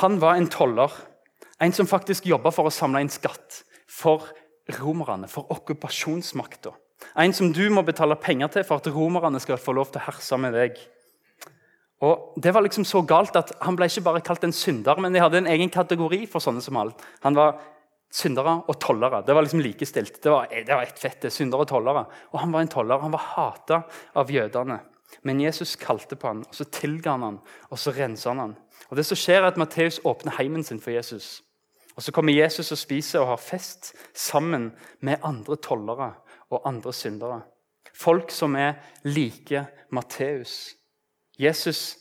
han 0.00 0.21
var 0.21 0.35
en 0.37 0.49
toller. 0.49 0.90
En 1.61 1.73
som 1.73 1.87
faktisk 1.87 2.26
jobba 2.26 2.50
for 2.50 2.67
å 2.67 2.75
samle 2.75 3.00
inn 3.00 3.12
skatt 3.12 3.62
for 3.87 4.26
romerne, 4.81 5.28
for 5.28 5.47
okkupasjonsmakta. 5.50 6.73
En 7.17 7.33
som 7.33 7.52
du 7.52 7.69
må 7.71 7.83
betale 7.87 8.17
penger 8.17 8.49
til 8.49 8.64
for 8.64 8.83
at 8.83 8.90
romerne 8.93 9.40
skal 9.40 9.59
få 9.59 9.75
lov 9.76 9.93
til 9.93 10.00
å 10.00 10.07
herse 10.09 10.38
med 10.40 10.55
deg. 10.55 10.78
Og 12.00 12.35
Det 12.43 12.52
var 12.55 12.62
liksom 12.62 12.85
så 12.87 13.02
galt 13.02 13.37
at 13.37 13.52
Han 13.62 13.76
ble 13.76 13.88
ikke 13.90 14.05
bare 14.07 14.21
kalt 14.21 14.45
en 14.45 14.52
synder, 14.52 15.00
men 15.00 15.12
de 15.12 15.21
hadde 15.21 15.38
en 15.38 15.50
egen 15.50 15.71
kategori 15.71 16.26
for 16.31 16.38
sånne 16.40 16.62
som 16.62 16.76
han. 16.76 16.93
Han 17.23 17.35
var 17.35 17.59
syndere 18.11 18.62
og 18.69 18.78
tollere. 18.81 19.23
Det 19.26 19.35
var 19.35 19.43
liksom 19.43 19.61
likestilt. 19.61 20.23
Det 20.23 20.31
var, 20.31 20.47
det 20.49 20.75
var 20.75 20.83
ett 20.83 20.99
fett, 20.99 21.26
syndere 21.33 21.67
og 21.67 21.69
tollere. 21.69 22.07
Og 22.33 22.40
Han 22.40 22.52
var 22.52 22.61
en 22.61 22.69
toller. 22.69 22.99
Han 22.99 23.12
var 23.12 23.26
hata 23.35 23.83
av 24.14 24.31
jødene. 24.31 24.81
Men 25.23 25.40
Jesus 25.40 25.76
kalte 25.76 26.17
på 26.17 26.28
han, 26.28 26.45
og 26.45 26.55
så 26.55 26.67
tilga 26.69 27.14
han 27.17 27.23
han, 27.25 27.37
og 27.73 27.78
så 27.81 27.95
rensa 27.97 28.31
han 28.31 28.43
han. 28.43 28.57
Og 28.90 28.97
Det 28.97 29.07
som 29.07 29.17
skjer 29.17 29.43
er 29.43 29.50
at 29.50 29.61
Matteus 29.61 30.00
åpner 30.05 30.37
heimen 30.37 30.64
sin 30.64 30.81
for 30.81 30.90
Jesus. 30.90 31.43
Og 31.97 32.02
Så 32.02 32.12
kommer 32.12 32.33
Jesus 32.33 32.73
og 32.73 32.78
spiser 32.78 33.21
og 33.21 33.33
har 33.33 33.43
fest 33.43 33.95
sammen 34.14 34.73
med 35.00 35.19
andre 35.25 35.57
tollere 35.57 36.12
og 36.50 36.62
andre 36.69 36.93
syndere. 36.93 37.40
Folk 37.95 38.31
som 38.31 38.55
er 38.57 38.78
like 39.05 39.67
Matteus. 39.90 40.77
Jesus 41.38 41.97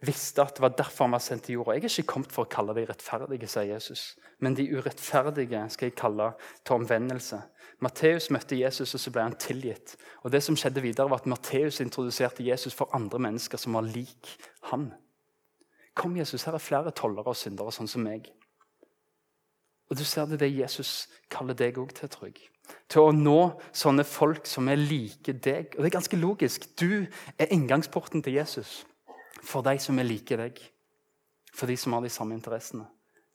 visste 0.00 0.42
at 0.42 0.56
det 0.56 0.62
var 0.64 0.74
derfor 0.78 1.04
han 1.04 1.12
var 1.12 1.22
sendt 1.22 1.44
til 1.44 1.58
jorda. 1.58 1.76
Jeg 1.76 1.84
er 1.84 1.92
ikke 1.92 2.12
kommet 2.14 2.32
for 2.32 2.46
å 2.46 2.50
kalle 2.50 2.74
de 2.76 2.86
rettferdige, 2.88 3.48
sier 3.50 3.68
Jesus. 3.74 4.14
Men 4.40 4.56
de 4.56 4.64
urettferdige 4.72 5.60
skal 5.74 5.90
jeg 5.90 5.98
kalle 5.98 6.30
til 6.64 6.80
omvendelse. 6.80 7.40
Matteus 7.84 8.30
møtte 8.32 8.58
Jesus, 8.58 8.94
og 8.96 9.00
så 9.00 9.12
ble 9.12 9.26
han 9.28 9.36
tilgitt. 9.40 9.94
Og 10.24 10.32
det 10.32 10.42
som 10.44 10.56
skjedde 10.56 10.82
videre 10.84 11.08
var 11.10 11.22
at 11.22 11.28
Matteus 11.30 11.80
introduserte 11.84 12.44
Jesus 12.44 12.76
for 12.76 12.92
andre 12.96 13.20
mennesker 13.20 13.60
som 13.60 13.76
var 13.76 13.88
lik 13.88 14.34
han. 14.72 14.90
Kom, 15.94 16.16
Jesus, 16.16 16.44
her 16.48 16.56
er 16.56 16.64
flere 16.64 16.92
tollere 16.96 17.32
og 17.32 17.36
syndere 17.36 17.72
sånn 17.74 17.88
som 17.90 18.04
meg. 18.04 18.30
Og 19.90 19.98
du 19.98 20.04
ser 20.06 20.28
det 20.30 20.38
det 20.40 20.52
Jesus 20.54 21.08
kaller 21.32 21.56
deg 21.58 21.80
òg 21.82 21.92
til, 21.98 22.08
tror 22.08 22.30
jeg. 22.30 22.48
Til 22.90 23.08
å 23.08 23.14
nå 23.14 23.38
sånne 23.72 24.04
folk 24.06 24.48
som 24.50 24.68
er 24.68 24.80
like 24.80 25.32
deg. 25.32 25.74
Og 25.76 25.82
det 25.82 25.90
er 25.90 25.96
ganske 25.98 26.20
logisk. 26.20 26.66
Du 26.80 27.06
er 27.38 27.52
inngangsporten 27.54 28.22
til 28.22 28.38
Jesus 28.40 28.80
for 29.42 29.64
de 29.64 29.76
som 29.80 29.98
er 29.98 30.08
like 30.08 30.36
deg. 30.36 30.58
For 31.54 31.70
de 31.70 31.76
som 31.78 31.94
har 31.96 32.04
de 32.04 32.12
samme 32.12 32.36
interessene. 32.36 32.86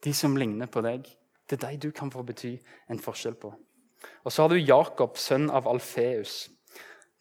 De 0.04 0.14
som 0.14 0.36
ligner 0.38 0.70
på 0.72 0.84
deg. 0.86 1.08
Det 1.46 1.58
er 1.60 1.76
de 1.76 1.88
du 1.88 1.92
kan 1.96 2.12
få 2.12 2.24
bety 2.26 2.56
en 2.90 3.02
forskjell 3.02 3.38
på. 3.40 3.54
Og 4.26 4.32
så 4.32 4.46
har 4.46 4.54
du 4.54 4.60
Jakob, 4.60 5.18
sønn 5.18 5.50
av 5.50 5.68
Alfeus. 5.70 6.50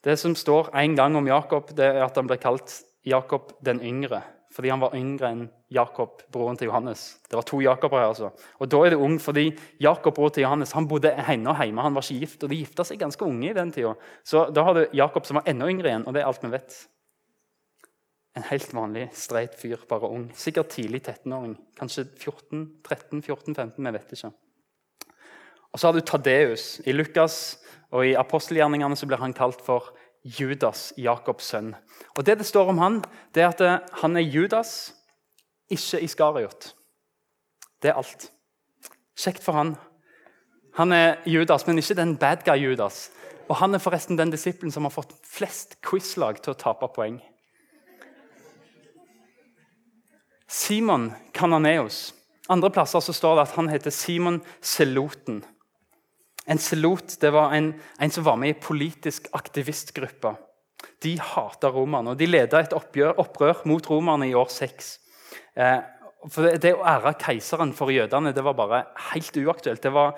Det 0.04 0.18
som 0.20 0.34
står 0.36 0.70
en 0.76 0.96
gang 0.96 1.16
om 1.16 1.28
Jakob, 1.28 1.70
det 1.76 1.86
er 1.86 2.02
at 2.04 2.16
han 2.20 2.28
ble 2.28 2.36
kalt 2.40 2.82
Jakob 3.04 3.54
den 3.64 3.80
yngre 3.84 4.22
fordi 4.54 4.70
han 4.70 4.82
var 4.82 4.94
yngre 4.94 5.30
enn 5.34 5.44
Jakob, 5.74 6.20
broren 6.30 6.58
til 6.58 6.68
Johannes. 6.68 7.02
Det 7.26 7.34
var 7.34 7.46
to 7.48 7.58
Jakober 7.64 7.98
her, 7.98 8.12
altså. 8.12 8.30
Og 8.62 8.70
da 8.70 8.82
er 8.84 8.94
det 8.94 9.00
ung 9.02 9.16
fordi 9.18 9.48
Jakob, 9.82 10.14
broren 10.14 10.36
til 10.36 10.44
Johannes, 10.44 10.74
han 10.76 10.86
bodde 10.86 11.10
ennå 11.10 11.56
hjemme. 11.58 11.82
Han 11.82 11.96
var 11.96 12.06
ikke 12.06 12.22
gift, 12.22 12.44
og 12.46 12.52
de 12.52 12.60
gifta 12.60 12.86
seg 12.86 13.00
ganske 13.02 13.26
unge 13.26 13.48
i 13.50 13.56
den 13.56 13.72
tida. 13.74 13.96
Så 14.22 14.44
da 14.54 14.62
har 14.68 14.78
du 14.78 14.94
Jakob 14.94 15.26
som 15.26 15.40
var 15.40 15.50
enda 15.50 15.66
yngre 15.70 15.90
igjen, 15.90 16.06
og 16.06 16.14
det 16.14 16.22
er 16.22 16.30
alt 16.30 16.46
vi 16.46 16.52
vet. 16.54 16.76
En 18.38 18.46
helt 18.46 18.70
vanlig 18.74 19.08
streit 19.18 19.58
fyr, 19.58 19.82
bare 19.90 20.10
ung. 20.10 20.28
Sikkert 20.38 20.70
tidlig 20.74 21.02
13-åring. 21.02 21.58
Kanskje 21.78 22.06
14-13-14-15, 22.22 23.74
vi 23.78 23.94
vet 23.98 24.16
ikke. 24.16 24.32
Og 25.74 25.82
så 25.82 25.90
har 25.90 25.98
du 25.98 26.06
Tadeus. 26.06 26.78
I 26.86 26.94
Lukas 26.94 27.58
og 27.90 28.06
i 28.06 28.14
apostelgjerningene 28.18 28.94
så 28.98 29.10
blir 29.10 29.22
han 29.22 29.34
kalt 29.34 29.62
for 29.66 29.90
Judas, 30.24 30.92
Jakobs 30.96 31.44
sønn. 31.52 31.74
Og 32.16 32.24
Det 32.24 32.38
det 32.38 32.46
står 32.46 32.68
om 32.72 32.78
han, 32.78 33.02
det 33.34 33.42
er 33.42 33.48
at 33.52 33.60
eh, 33.60 33.78
han 34.00 34.16
er 34.16 34.24
Judas, 34.24 34.94
ikke 35.70 36.00
Iskariot. 36.00 36.74
Det 37.82 37.90
er 37.90 38.00
alt. 38.00 38.30
Kjekt 39.16 39.44
for 39.44 39.52
han. 39.52 39.76
Han 40.74 40.92
er 40.92 41.20
Judas, 41.26 41.66
men 41.66 41.78
ikke 41.78 41.94
den 41.94 42.16
bad 42.16 42.44
guy 42.44 42.56
Judas. 42.56 43.10
Og 43.48 43.56
Han 43.56 43.74
er 43.74 43.78
forresten 43.78 44.16
den 44.16 44.30
disippelen 44.32 44.72
som 44.72 44.84
har 44.84 44.90
fått 44.90 45.12
flest 45.22 45.76
quizlag 45.84 46.40
til 46.42 46.54
å 46.54 46.58
tape 46.58 46.88
poeng. 46.94 47.20
Simon 50.48 51.12
Kananeos. 51.34 52.14
Andre 52.48 52.70
plasser 52.70 53.00
så 53.00 53.12
står 53.12 53.36
det 53.36 53.42
at 53.42 53.56
han 53.56 53.68
heter 53.68 53.90
Simon 53.90 54.40
Seloten. 54.60 55.42
En 56.50 56.60
selot 56.60 57.16
det 57.20 57.30
var 57.32 57.54
en, 57.56 57.72
en 58.00 58.12
som 58.12 58.26
var 58.26 58.36
med 58.40 58.52
i 58.52 58.60
politisk 58.60 59.30
aktivistgruppe. 59.32 60.34
De 61.04 61.16
hata 61.20 61.70
romerne, 61.72 62.12
og 62.12 62.20
de 62.20 62.28
leda 62.28 62.60
et 62.60 62.76
oppgjør, 62.76 63.16
opprør 63.22 63.64
mot 63.68 63.86
romerne 63.88 64.28
i 64.28 64.36
år 64.36 64.50
6. 64.52 64.90
Eh, 65.56 65.78
for 66.32 66.56
det, 66.60 66.72
å 66.76 66.86
ære 66.88 67.14
keiseren 67.20 67.74
for 67.76 67.92
jødene 67.92 68.32
det 68.36 68.44
var 68.44 68.56
bare 68.56 68.84
helt 69.10 69.36
uaktuelt. 69.40 69.82
Det 69.84 69.92
var 69.92 70.16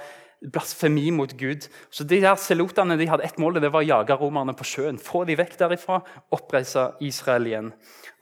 blasfemi 0.52 1.08
mot 1.14 1.32
Gud. 1.38 1.66
Så 1.90 2.04
de 2.06 2.20
her 2.22 2.36
Selotene 2.38 2.98
de 2.98 3.08
hadde 3.10 3.26
ett 3.26 3.38
mål, 3.42 3.60
det 3.62 3.70
var 3.74 3.82
å 3.82 3.88
jage 3.88 4.18
romerne 4.18 4.54
på 4.58 4.66
sjøen. 4.66 4.98
Få 5.02 5.24
de 5.26 5.38
vekk 5.38 5.56
derifra, 5.62 6.02
oppreise 6.34 6.90
Israel 7.06 7.48
igjen. 7.48 7.72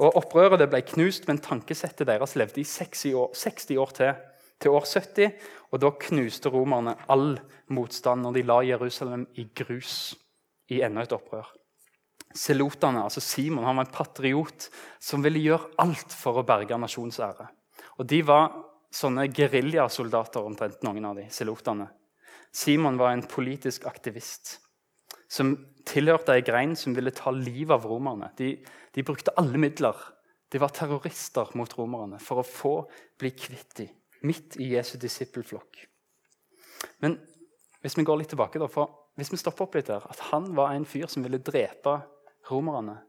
Og 0.00 0.20
Opprøret 0.20 0.68
ble 0.70 0.84
knust, 0.92 1.28
men 1.28 1.42
tankesettet 1.42 2.08
deres 2.08 2.36
levde 2.40 2.62
i 2.62 2.68
60 2.68 3.18
år, 3.20 3.34
60 3.36 3.80
år 3.80 3.98
til 3.98 4.14
til 4.64 4.74
år 4.74 4.86
70. 4.88 5.32
Og 5.74 5.80
da 5.82 5.90
knuste 5.98 6.52
romerne 6.54 6.94
all 7.10 7.32
motstand 7.74 8.22
når 8.22 8.36
de 8.36 8.42
la 8.46 8.60
Jerusalem 8.62 9.24
i 9.42 9.48
grus 9.58 10.14
i 10.70 10.78
enda 10.86 11.02
et 11.02 11.14
opprør. 11.16 11.48
Selotene, 12.34 13.02
altså 13.02 13.22
Simon, 13.22 13.66
han 13.66 13.80
var 13.80 13.88
en 13.88 13.94
patriot 13.94 14.68
som 15.02 15.22
ville 15.22 15.42
gjøre 15.42 15.72
alt 15.82 16.14
for 16.14 16.38
å 16.38 16.46
berge 16.46 16.78
nasjonens 16.78 17.18
ære. 17.22 17.48
Og 17.98 18.06
De 18.10 18.20
var 18.26 18.54
sånne 18.94 19.26
geriljasoldater, 19.34 20.46
omtrent 20.46 20.86
noen 20.86 21.10
av 21.10 21.18
de, 21.18 21.26
selotene. 21.34 21.88
Simon 22.54 22.98
var 22.98 23.10
en 23.10 23.26
politisk 23.26 23.88
aktivist 23.90 24.60
som 25.30 25.56
tilhørte 25.88 26.36
ei 26.36 26.44
grein 26.46 26.76
som 26.78 26.94
ville 26.94 27.10
ta 27.14 27.32
livet 27.34 27.74
av 27.74 27.86
romerne. 27.90 28.30
De, 28.38 28.54
de 28.94 29.02
brukte 29.06 29.34
alle 29.40 29.58
midler. 29.58 29.98
De 30.54 30.60
var 30.62 30.70
terrorister 30.74 31.50
mot 31.58 31.74
romerne 31.74 32.20
for 32.22 32.42
å 32.42 32.46
få 32.46 32.76
bli 33.18 33.34
kvitt 33.34 33.74
dem 33.80 33.90
midt 34.24 34.58
i 34.60 34.72
Jesu 34.74 34.96
disippelflokk. 35.00 35.84
Men 37.04 37.18
hvis 37.84 37.96
vi 37.98 38.04
går 38.06 38.20
litt 38.20 38.32
tilbake 38.32 38.60
da, 38.60 38.68
for 38.70 39.12
hvis 39.18 39.32
vi 39.32 39.38
stopper 39.40 39.66
opp 39.66 39.76
litt 39.78 39.90
der, 39.90 40.04
at 40.10 40.28
han 40.32 40.50
var 40.56 40.72
en 40.74 40.86
fyr 40.88 41.06
som 41.10 41.24
ville 41.26 41.42
drepe 41.42 42.00
romerne 42.50 43.00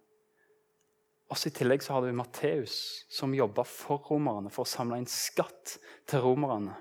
Også 1.34 1.50
I 1.50 1.56
tillegg 1.58 1.82
så 1.82 1.96
har 1.96 2.04
du 2.06 2.14
Matteus, 2.14 3.06
som 3.10 3.34
jobba 3.34 3.64
for 3.66 4.04
romerne 4.12 4.52
for 4.54 4.62
å 4.62 4.70
samle 4.70 5.00
inn 5.02 5.10
skatt 5.10 5.80
til 6.06 6.22
romerne. 6.22 6.76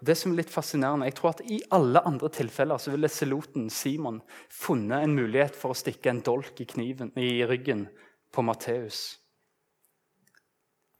Og 0.00 0.06
det 0.08 0.16
som 0.16 0.32
er 0.32 0.38
litt 0.40 0.52
fascinerende, 0.54 1.10
jeg 1.10 1.16
tror 1.18 1.34
at 1.34 1.42
I 1.44 1.58
alle 1.76 2.00
andre 2.08 2.30
tilfeller 2.32 2.80
så 2.80 2.94
ville 2.94 3.10
seloten 3.12 3.68
Simon 3.68 4.22
funnet 4.48 5.04
en 5.04 5.16
mulighet 5.18 5.58
for 5.58 5.74
å 5.74 5.78
stikke 5.78 6.08
en 6.08 6.22
dolk 6.24 6.62
i, 6.62 6.68
kniven, 6.70 7.12
i 7.20 7.44
ryggen 7.44 7.84
på 8.32 8.46
Matteus. 8.46 9.18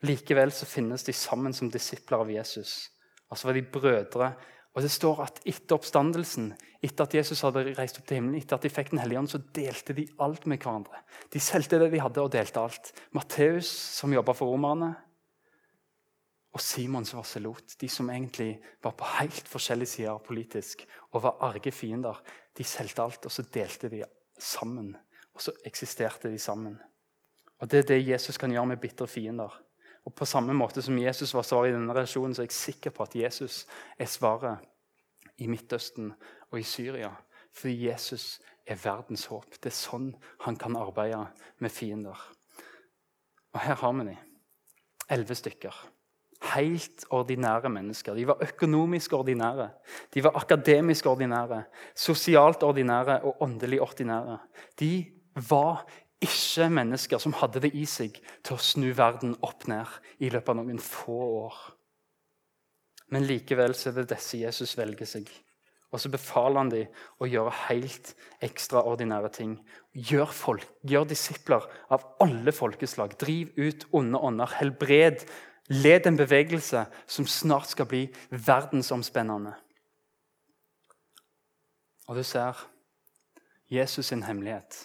Likevel 0.05 0.53
så 0.53 0.69
finnes 0.69 1.07
de 1.07 1.15
sammen 1.17 1.55
som 1.57 1.71
disipler 1.73 2.19
av 2.19 2.31
Jesus. 2.31 2.91
Altså 3.33 3.49
var 3.49 3.57
de 3.57 3.63
brødre. 3.63 4.35
Og 4.77 4.85
det 4.85 4.91
står 4.93 5.23
at 5.25 5.39
Etter 5.49 5.79
oppstandelsen, 5.79 6.51
etter 6.85 7.07
at 7.07 7.15
Jesus 7.17 7.41
hadde 7.47 7.63
reist 7.79 7.97
opp 7.97 8.05
til 8.09 8.19
himmelen, 8.19 8.37
etter 8.37 8.59
at 8.59 8.67
de 8.67 8.71
fikk 8.71 8.91
Den 8.93 9.01
hellige 9.01 9.23
ånd, 9.23 9.31
så 9.33 9.41
delte 9.57 9.97
de 9.97 10.05
alt 10.21 10.45
med 10.45 10.61
hverandre. 10.61 11.01
De 11.33 11.41
solgte 11.41 11.81
det 11.81 11.89
de 11.95 12.03
hadde, 12.03 12.21
og 12.21 12.35
delte 12.35 12.61
alt. 12.61 12.93
Matteus, 13.17 13.71
som 13.97 14.13
jobba 14.13 14.37
for 14.37 14.53
romerne, 14.53 14.93
og 16.57 16.61
Simon, 16.61 17.05
som 17.05 17.19
var 17.21 17.27
selot. 17.29 17.75
De 17.81 17.89
som 17.89 18.09
egentlig 18.09 18.55
var 18.85 18.95
på 18.97 19.09
helt 19.19 19.49
forskjellige 19.49 19.91
sider 19.91 20.23
politisk 20.25 20.87
og 21.13 21.23
var 21.27 21.43
arge 21.51 21.73
fiender. 21.73 22.17
De 22.57 22.65
solgte 22.65 23.05
alt, 23.05 23.27
og 23.29 23.33
så 23.33 23.45
delte 23.53 23.91
de 23.93 24.01
sammen. 24.41 24.95
Og 25.37 25.45
så 25.45 25.53
eksisterte 25.69 26.31
de 26.33 26.39
sammen. 26.41 26.79
Og 27.61 27.69
Det 27.71 27.79
er 27.79 27.89
det 27.91 28.09
Jesus 28.09 28.37
kan 28.41 28.53
gjøre 28.53 28.73
med 28.73 28.81
bitre 28.81 29.07
fiender. 29.07 29.53
Og 30.07 30.15
På 30.15 30.27
samme 30.27 30.55
måte 30.55 30.83
som 30.83 30.99
Jesus 30.99 31.35
var 31.35 31.43
svaret 31.43 31.73
i 31.73 31.75
denne 31.75 31.95
relasjonen, 31.95 32.35
så 32.35 32.45
er 32.45 32.47
jeg 32.47 32.57
sikker 32.57 32.95
på 32.95 33.03
at 33.03 33.17
Jesus 33.19 33.65
er 33.99 34.07
svaret 34.07 34.63
i 35.43 35.49
Midtøsten 35.51 36.13
og 36.53 36.61
i 36.61 36.63
Syria. 36.63 37.11
Fordi 37.57 37.89
Jesus 37.89 38.39
er 38.67 38.79
verdens 38.83 39.27
håp. 39.31 39.59
Det 39.59 39.73
er 39.73 39.77
sånn 39.77 40.13
han 40.45 40.59
kan 40.61 40.79
arbeide 40.79 41.25
med 41.59 41.75
fiender. 41.75 42.23
Og 43.55 43.61
her 43.65 43.79
har 43.81 43.95
vi 43.99 44.09
de. 44.11 44.17
Elleve 45.11 45.37
stykker. 45.39 45.75
Helt 46.53 47.07
ordinære 47.15 47.71
mennesker. 47.73 48.15
De 48.15 48.27
var 48.29 48.43
økonomisk 48.45 49.15
ordinære, 49.17 49.71
de 50.15 50.23
var 50.23 50.37
akademisk 50.37 51.07
ordinære, 51.07 51.63
sosialt 51.97 52.63
ordinære 52.63 53.23
og 53.25 53.43
åndelig 53.43 53.81
ordinære. 53.81 54.39
De 54.79 55.07
var 55.49 55.87
ikke 56.25 56.69
mennesker 56.73 57.21
som 57.21 57.35
hadde 57.37 57.61
det 57.67 57.73
i 57.77 57.85
seg 57.89 58.17
til 58.45 58.57
å 58.57 58.63
snu 58.63 58.89
verden 58.97 59.35
opp 59.45 59.67
ned 59.69 59.91
i 60.19 60.31
løpet 60.33 60.53
av 60.55 60.61
noen 60.61 60.81
få 60.83 61.19
år. 61.43 61.59
Men 63.13 63.27
likevel 63.29 63.77
så 63.77 63.91
er 63.91 64.01
det 64.01 64.09
disse 64.15 64.41
Jesus 64.41 64.75
velger 64.79 65.09
seg. 65.09 65.29
Og 65.95 66.01
så 66.03 66.11
befaler 66.11 66.59
han 66.59 66.71
dem 66.73 67.03
å 67.23 67.29
gjøre 67.31 67.53
helt 67.69 68.15
ekstraordinære 68.45 69.29
ting. 69.37 69.53
Gjør, 69.95 70.33
folk, 70.35 70.65
gjør 70.83 71.07
disipler 71.13 71.69
av 71.95 72.03
alle 72.25 72.53
folkeslag. 72.53 73.15
Driv 73.21 73.53
ut 73.55 73.87
onde 73.95 74.19
ånder. 74.19 74.57
Helbred 74.59 75.23
Led 75.69 76.07
en 76.07 76.17
bevegelse 76.17 76.85
som 77.11 77.27
snart 77.27 77.73
skal 77.73 77.89
bli 77.91 78.05
verdensomspennende. 78.31 79.55
Og 82.07 82.17
du 82.17 82.23
ser 82.23 82.61
Jesus 83.71 84.07
sin 84.07 84.23
hemmelighet. 84.23 84.79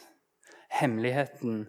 Hemmeligheten 0.81 1.67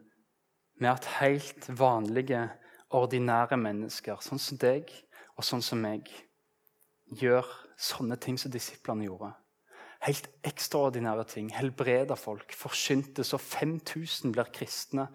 med 0.80 0.90
at 0.90 1.08
helt 1.20 1.68
vanlige, 1.78 2.46
ordinære 2.92 3.56
mennesker, 3.60 4.20
sånn 4.24 4.40
som 4.40 4.58
deg 4.60 4.88
og 5.36 5.44
sånn 5.44 5.62
som 5.64 5.80
meg, 5.80 6.08
gjør 7.20 7.46
sånne 7.76 8.16
ting 8.20 8.38
som 8.40 8.52
disiplene 8.52 9.06
gjorde. 9.06 9.30
Helt 10.02 10.28
ekstraordinære 10.44 11.24
ting. 11.30 11.50
Helbreder 11.54 12.18
folk, 12.18 12.52
forsynte 12.56 13.24
så 13.24 13.38
5000 13.38 14.32
blir 14.34 14.50
kristne. 14.54 15.06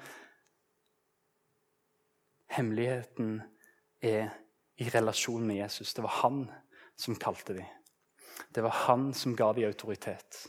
Hemmeligheten 2.53 3.41
er 4.01 4.31
i 4.77 4.87
relasjon 4.93 5.45
med 5.47 5.59
Jesus. 5.63 5.93
Det 5.93 6.05
var 6.05 6.21
han 6.21 6.45
som 6.97 7.17
kalte 7.19 7.57
dem. 7.57 7.67
Det 8.53 8.63
var 8.63 8.77
han 8.85 9.09
som 9.13 9.35
ga 9.35 9.51
dem 9.57 9.67
autoritet. 9.67 10.45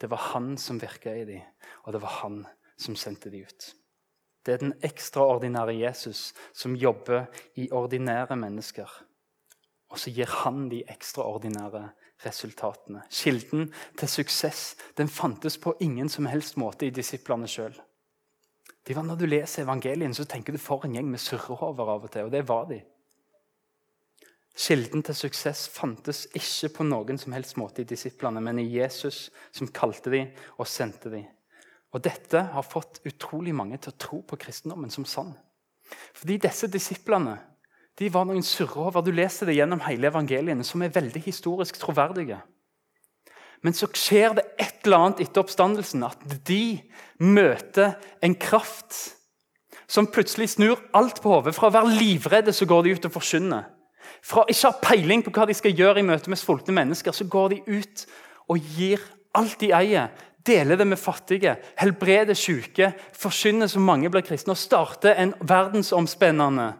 Det 0.00 0.08
var 0.10 0.30
han 0.30 0.54
som 0.60 0.78
virka 0.80 1.12
i 1.16 1.26
dem, 1.28 1.44
og 1.84 1.92
det 1.92 2.00
var 2.04 2.20
han 2.22 2.44
som 2.80 2.96
sendte 2.96 3.30
de 3.30 3.44
ut. 3.44 3.70
Det 4.46 4.54
er 4.54 4.62
den 4.62 4.74
ekstraordinære 4.86 5.76
Jesus 5.82 6.30
som 6.56 6.76
jobber 6.76 7.28
i 7.60 7.68
ordinære 7.70 8.36
mennesker. 8.40 8.88
Og 9.90 9.98
så 9.98 10.12
gir 10.14 10.30
han 10.44 10.68
de 10.70 10.84
ekstraordinære 10.88 11.88
resultatene. 12.24 13.02
Kilden 13.10 13.72
til 13.98 14.08
suksess 14.08 14.76
den 14.96 15.08
fantes 15.08 15.58
på 15.58 15.74
ingen 15.80 16.08
som 16.08 16.26
helst 16.30 16.56
måte 16.56 16.86
i 16.86 16.94
disiplene 16.94 17.48
sjøl. 17.48 17.74
Når 18.90 19.16
du 19.16 19.26
leser 19.26 19.62
evangelien, 19.62 20.14
så 20.14 20.24
tenker 20.24 20.52
du 20.52 20.58
for 20.58 20.84
en 20.84 20.94
gjeng 20.96 21.10
med 21.10 21.20
surrehover 21.20 21.92
av 21.92 22.06
og 22.08 22.10
til. 22.10 22.26
Og 22.26 22.32
det 22.32 22.48
var 22.48 22.64
de. 22.70 22.80
Kilden 24.56 25.04
til 25.06 25.14
suksess 25.14 25.68
fantes 25.70 26.24
ikke 26.34 26.72
på 26.74 26.86
noen 26.88 27.18
som 27.18 27.32
helst 27.36 27.56
måte 27.60 27.84
i 27.84 27.88
disiplene, 27.88 28.40
men 28.40 28.58
i 28.58 28.66
Jesus, 28.66 29.28
som 29.52 29.70
kalte 29.70 30.10
dem 30.10 30.32
og 30.58 30.66
sendte 30.66 31.12
dem. 31.12 31.28
Og 31.90 32.02
Dette 32.04 32.42
har 32.52 32.66
fått 32.66 33.00
utrolig 33.08 33.54
mange 33.56 33.78
til 33.82 33.92
å 33.92 33.98
tro 33.98 34.20
på 34.26 34.38
kristendommen 34.38 34.92
som 34.94 35.06
sann. 35.08 35.32
Fordi 36.14 36.38
disse 36.38 36.70
disiplene 36.70 37.38
de 37.98 38.08
var 38.12 38.24
noen 38.24 38.44
surrehover. 38.46 39.02
Du 39.04 39.10
leser 39.12 39.50
det 39.50 39.58
gjennom 39.58 39.82
hele 39.84 40.08
evangeliene, 40.08 40.64
som 40.64 40.80
er 40.82 40.94
veldig 40.94 41.20
historisk 41.24 41.80
troverdige. 41.82 42.38
Men 43.60 43.76
så 43.76 43.90
skjer 43.92 44.38
det 44.38 44.46
et 44.56 44.86
eller 44.86 45.04
annet 45.04 45.24
etter 45.26 45.42
oppstandelsen, 45.42 46.06
at 46.06 46.22
de 46.48 46.80
møter 47.20 47.98
en 48.24 48.36
kraft 48.40 48.96
som 49.90 50.08
plutselig 50.08 50.54
snur 50.54 50.80
alt 50.96 51.20
på 51.20 51.34
hodet. 51.34 51.52
Fra 51.56 51.68
å 51.68 51.74
være 51.74 51.98
livredde 51.98 52.54
så 52.56 52.68
går 52.68 52.86
de 52.86 52.94
ut 52.96 53.10
og 53.10 53.14
forkynner. 53.18 53.68
Fra 54.24 54.44
å 54.44 54.50
ikke 54.52 54.70
ha 54.70 54.80
peiling 54.84 55.24
på 55.26 55.32
hva 55.34 55.46
de 55.48 55.56
skal 55.56 55.76
gjøre 55.76 56.00
i 56.00 56.06
møte 56.06 56.32
med 56.32 56.40
sultne 56.40 56.76
mennesker, 56.76 57.12
så 57.12 57.26
går 57.28 57.52
de 57.52 57.80
ut 57.80 58.04
og 58.50 58.72
gir 58.78 59.02
alt 59.36 59.58
de 59.60 59.74
eier. 59.76 60.08
Deler 60.46 60.76
det 60.76 60.86
med 60.88 60.98
fattige, 60.98 61.56
helbreder 61.76 62.34
syke, 62.38 62.92
forkynner 63.12 63.68
så 63.68 63.80
mange 63.82 64.08
blir 64.12 64.24
kristne 64.24 64.54
og 64.54 64.60
starter 64.60 65.18
en 65.20 65.34
verdensomspennende 65.44 66.72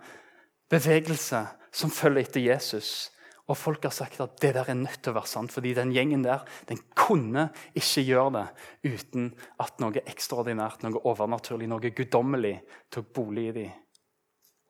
bevegelse 0.73 1.43
som 1.73 1.93
følger 1.93 2.25
etter 2.25 2.45
Jesus. 2.45 3.11
Og 3.51 3.59
folk 3.59 3.85
har 3.85 3.93
sagt 3.93 4.21
at 4.23 4.39
det 4.41 4.53
der 4.55 4.69
er 4.71 4.79
nødt 4.79 5.01
til 5.03 5.13
å 5.13 5.19
være 5.19 5.29
sant, 5.29 5.53
fordi 5.53 5.75
den 5.75 5.93
gjengen 5.93 6.23
der 6.23 6.45
den 6.69 6.79
kunne 6.95 7.49
ikke 7.75 8.05
gjøre 8.07 8.33
det 8.37 8.93
uten 8.95 9.33
at 9.61 9.83
noe 9.83 10.05
ekstraordinært, 10.07 10.85
noe 10.87 11.03
overnaturlig, 11.11 11.69
noe 11.69 11.91
guddommelig 11.91 12.55
tok 12.95 13.11
bolig 13.17 13.49
i 13.51 13.57
dem 13.59 13.73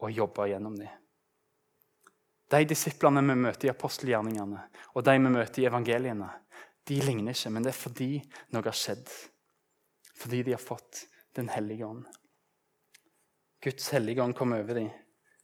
og 0.00 0.16
jobba 0.16 0.49
gjennom 0.49 0.78
dem. 0.80 0.97
De 2.50 2.64
disiplene 2.66 3.23
vi 3.23 3.37
møter 3.38 3.68
i 3.68 3.70
apostelgjerningene 3.75 4.62
og 4.97 5.04
de 5.06 5.18
vi 5.18 5.35
møter 5.37 5.62
i 5.62 5.68
evangeliene, 5.68 6.30
de 6.90 6.99
ligner 7.04 7.37
ikke, 7.37 7.52
men 7.54 7.64
det 7.64 7.70
er 7.70 7.78
fordi 7.78 8.11
noe 8.50 8.66
har 8.66 8.76
skjedd. 8.76 9.07
Fordi 10.18 10.42
de 10.46 10.57
har 10.57 10.62
fått 10.62 11.07
Den 11.38 11.46
hellige 11.48 11.87
ånd. 11.87 12.03
Guds 13.62 13.85
hellige 13.94 14.22
ånd 14.22 14.35
kom 14.35 14.50
over 14.53 14.74
dem 14.74 14.88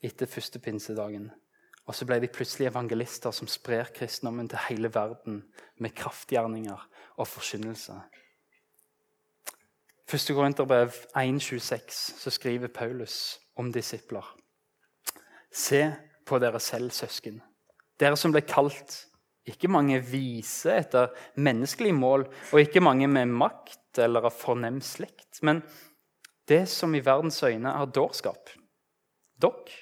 etter 0.02 0.26
første 0.26 0.58
pinsedagen. 0.58 1.28
Og 1.86 1.94
så 1.94 2.08
ble 2.08 2.18
de 2.18 2.30
plutselig 2.32 2.66
evangelister 2.72 3.30
som 3.30 3.46
sprer 3.46 3.92
kristendommen 3.94 4.48
til 4.50 4.64
hele 4.66 4.90
verden 4.90 5.44
med 5.78 5.94
kraftgjerninger 5.94 6.88
og 7.14 7.28
forkynnelse. 7.30 7.94
Første 10.10 10.34
Korinterbrev 10.34 10.90
1,26 11.14 12.18
så 12.18 12.30
skriver 12.34 12.74
Paulus 12.74 13.38
om 13.56 13.70
disipler. 13.72 14.26
Se 15.54 15.84
på 16.26 16.38
dere 16.42 16.60
selv, 16.60 16.90
søsken. 16.90 17.38
Dere 18.00 18.18
som 18.18 18.34
ble 18.34 18.42
kalt, 18.42 19.06
ikke 19.46 19.70
mange 19.70 20.00
vise 20.02 20.74
etter 20.74 21.12
menneskelige 21.38 21.96
mål, 21.96 22.26
og 22.52 22.62
ikke 22.62 22.82
mange 22.82 23.08
med 23.10 23.30
makt 23.30 24.00
eller 24.02 24.26
av 24.28 24.34
fornem 24.34 24.80
slekt, 24.84 25.40
men 25.46 25.62
det 26.46 26.64
som 26.70 26.94
i 26.94 27.02
verdens 27.02 27.42
øyne 27.42 27.72
er 27.72 27.90
dårskap. 27.90 28.52
Dere 29.42 29.80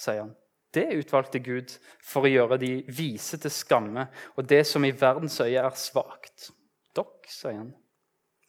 sier 0.00 0.24
han. 0.24 0.34
Det 0.70 0.86
utvalgte 1.00 1.40
Gud 1.42 1.72
for 2.06 2.24
å 2.24 2.30
gjøre 2.30 2.60
de 2.62 2.70
vise 2.94 3.38
til 3.42 3.52
skamme, 3.52 4.06
og 4.38 4.46
det 4.48 4.62
som 4.68 4.84
i 4.86 4.94
verdens 4.94 5.40
øye 5.42 5.58
er 5.60 5.76
svakt. 5.78 6.50
Dere, 6.94 7.30
sier 7.30 7.58
han. 7.58 7.72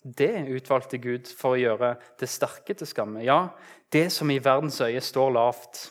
Det 0.01 0.47
utvalgte 0.49 0.97
Gud 1.01 1.29
for 1.37 1.53
å 1.55 1.61
gjøre 1.61 1.95
det 2.19 2.29
sterke 2.29 2.73
til 2.77 2.89
skamme. 2.89 3.21
Ja, 3.25 3.51
det 3.93 4.07
som 4.13 4.31
i 4.33 4.39
verdens 4.41 4.79
øye 4.81 5.01
står 5.01 5.33
lavt. 5.35 5.89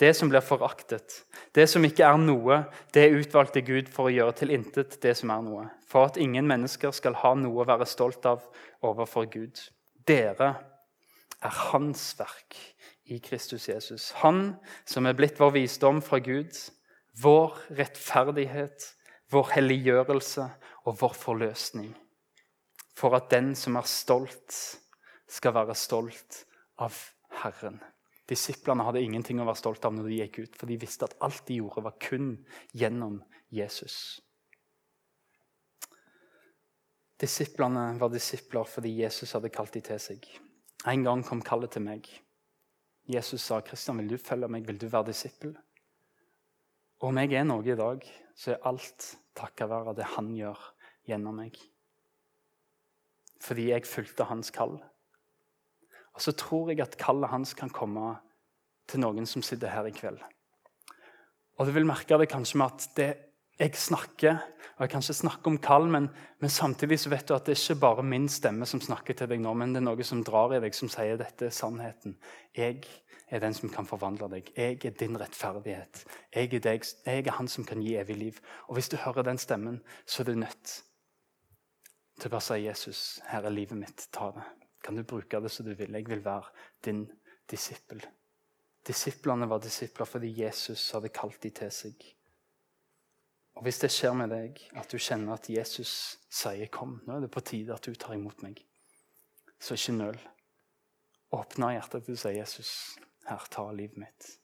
Det 0.00 0.14
som 0.16 0.30
blir 0.30 0.42
foraktet. 0.42 1.24
Det 1.54 1.66
som 1.70 1.84
ikke 1.86 2.06
er 2.06 2.18
noe, 2.18 2.62
det 2.94 3.10
utvalgte 3.14 3.62
Gud 3.66 3.90
for 3.92 4.08
å 4.08 4.14
gjøre 4.14 4.36
til 4.40 4.54
intet 4.54 4.98
det 5.02 5.14
som 5.18 5.32
er 5.34 5.44
noe. 5.46 5.66
For 5.90 6.10
at 6.10 6.18
ingen 6.20 6.48
mennesker 6.50 6.94
skal 6.94 7.18
ha 7.22 7.34
noe 7.38 7.62
å 7.62 7.68
være 7.68 7.88
stolt 7.88 8.26
av 8.26 8.42
overfor 8.86 9.28
Gud. 9.30 9.60
Dere 10.06 10.54
er 11.40 11.56
Hans 11.70 12.12
verk 12.18 12.58
i 13.10 13.18
Kristus 13.22 13.68
Jesus. 13.68 14.10
Han 14.22 14.54
som 14.88 15.06
er 15.06 15.16
blitt 15.18 15.40
vår 15.40 15.54
visdom 15.58 16.02
fra 16.04 16.20
Gud, 16.22 16.54
vår 17.20 17.58
rettferdighet, 17.78 18.92
vår 19.30 19.54
helliggjørelse 19.56 20.46
og 20.86 21.00
vår 21.02 21.16
forløsning. 21.18 21.92
For 22.98 23.16
at 23.16 23.30
den 23.32 23.54
som 23.56 23.78
er 23.78 23.88
stolt, 23.88 24.56
skal 25.30 25.54
være 25.54 25.76
stolt 25.78 26.44
av 26.82 26.96
Herren. 27.42 27.78
Disiplene 28.30 28.84
hadde 28.86 29.02
ingenting 29.02 29.40
å 29.42 29.46
være 29.48 29.58
stolt 29.58 29.84
av 29.88 29.94
når 29.96 30.06
de 30.06 30.18
gikk 30.20 30.36
ut, 30.44 30.58
for 30.58 30.70
de 30.70 30.78
visste 30.78 31.08
at 31.08 31.16
alt 31.26 31.42
de 31.48 31.58
gjorde, 31.58 31.82
var 31.82 31.96
kun 32.02 32.34
gjennom 32.78 33.18
Jesus. 33.50 34.20
Disiplene 37.20 37.98
var 38.00 38.12
disipler 38.14 38.68
fordi 38.70 38.94
Jesus 39.02 39.34
hadde 39.36 39.50
kalt 39.52 39.74
dem 39.74 39.84
til 39.84 39.98
seg. 40.00 40.28
En 40.88 41.02
gang 41.04 41.24
kom 41.26 41.42
kallet 41.44 41.74
til 41.74 41.84
meg. 41.84 42.06
Jesus 43.10 43.42
sa, 43.42 43.60
'Kristian, 43.60 43.98
vil 43.98 44.14
du 44.14 44.16
følge 44.16 44.48
meg? 44.48 44.66
Vil 44.66 44.78
du 44.78 44.86
være 44.86 45.10
disippel?' 45.10 45.56
Og 47.00 47.08
om 47.08 47.18
jeg 47.18 47.32
er 47.32 47.44
noe 47.44 47.64
i 47.64 47.76
dag, 47.76 48.04
så 48.36 48.52
er 48.52 48.66
alt 48.68 49.16
takket 49.34 49.68
være 49.68 49.96
det 49.96 50.06
han 50.14 50.30
gjør 50.36 50.60
gjennom 51.08 51.36
meg. 51.40 51.56
Fordi 53.40 53.70
jeg 53.70 53.88
fulgte 53.88 54.28
hans 54.28 54.50
kall. 54.52 54.76
Og 56.14 56.24
så 56.24 56.34
tror 56.36 56.70
jeg 56.72 56.82
at 56.84 56.98
kallet 57.00 57.30
hans 57.30 57.54
kan 57.54 57.70
komme 57.72 58.16
til 58.90 59.02
noen 59.04 59.26
som 59.28 59.42
sitter 59.46 59.72
her 59.72 59.88
i 59.88 59.94
kveld. 59.94 60.18
Og 61.60 61.68
du 61.68 61.74
vil 61.76 61.86
merke 61.86 62.18
det 62.18 62.30
kanskje 62.32 62.58
med 62.58 62.72
at 62.72 62.88
det 62.96 63.10
jeg 63.60 63.76
snakker, 63.76 64.38
og 64.76 64.80
jeg 64.80 64.90
kan 64.90 65.02
ikke 65.04 65.14
snakke 65.18 65.50
om 65.50 65.58
kall, 65.60 65.86
men, 65.92 66.06
men, 66.40 66.50
samtidig 66.50 66.96
så 67.00 67.10
vet 67.12 67.28
du 67.28 67.34
at 67.34 67.44
det 67.44 67.52
er 67.52 67.60
ikke 67.60 67.80
bare 67.82 68.02
min 68.02 68.28
stemme 68.32 68.64
som 68.66 68.80
snakker 68.80 69.18
til 69.18 69.28
deg 69.28 69.42
nå, 69.44 69.52
men 69.52 69.74
det 69.74 69.82
er 69.82 69.84
noe 69.84 70.06
som 70.06 70.22
drar 70.24 70.54
i 70.56 70.60
deg, 70.64 70.72
som 70.72 70.88
sier 70.88 71.20
dette 71.20 71.50
er 71.50 71.52
sannheten. 71.52 72.16
Jeg 72.56 72.80
er 73.28 73.42
den 73.44 73.54
som 73.54 73.68
kan 73.68 73.84
forvandle 73.86 74.30
deg. 74.32 74.48
Jeg 74.56 74.78
er 74.88 74.96
din 74.96 75.18
rettferdighet. 75.20 76.06
Jeg 76.32 76.48
er, 76.48 76.64
deg, 76.70 76.88
jeg 77.04 77.26
er 77.26 77.36
han 77.36 77.52
som 77.52 77.68
kan 77.68 77.84
gi 77.84 77.98
evig 78.00 78.16
liv. 78.16 78.40
Og 78.68 78.78
hvis 78.78 78.88
du 78.88 78.96
hører 79.04 79.28
den 79.28 79.38
stemmen, 79.38 79.82
så 80.06 80.22
er 80.22 80.32
du 80.32 80.40
nødt 80.40 80.72
til 82.16 82.28
å 82.28 82.32
bare 82.32 82.48
si 82.48 82.62
Jesus, 82.64 83.04
her 83.28 83.44
er 83.44 83.54
livet 83.54 83.76
mitt. 83.76 84.08
Ta 84.16 84.32
det. 84.36 84.48
Kan 84.82 84.96
du 84.96 85.04
bruke 85.04 85.40
det 85.40 85.50
som 85.50 85.66
du 85.66 85.74
vil? 85.74 85.92
Jeg 85.92 86.08
vil 86.08 86.24
være 86.24 86.48
din 86.84 87.04
disippel. 87.50 88.02
Disiplene 88.86 89.48
var 89.48 89.60
disipler 89.60 90.08
fordi 90.08 90.32
Jesus 90.42 90.90
hadde 90.96 91.12
kalt 91.12 91.42
dem 91.42 91.52
til 91.52 91.70
seg. 91.74 92.08
Og 93.58 93.62
Hvis 93.62 93.78
det 93.82 93.90
skjer 93.92 94.14
med 94.16 94.30
deg, 94.32 94.60
at 94.78 94.88
du 94.88 94.96
kjenner 94.96 95.34
at 95.34 95.50
Jesus 95.50 96.18
sier 96.30 96.66
'kom', 96.66 97.02
nå 97.06 97.16
er 97.16 97.20
det 97.20 97.30
på 97.30 97.40
tide 97.40 97.74
at 97.74 97.84
du 97.84 97.94
tar 97.94 98.14
imot 98.14 98.42
meg, 98.42 98.64
så 99.60 99.74
ikke 99.74 99.92
nøl. 99.92 100.20
Åpne 101.32 101.72
hjertet 101.72 102.04
til 102.04 102.14
å 102.14 102.16
si 102.16 102.28
'Jesus, 102.28 102.98
her, 103.26 103.46
ta 103.50 103.70
livet 103.70 103.98
mitt'. 103.98 104.38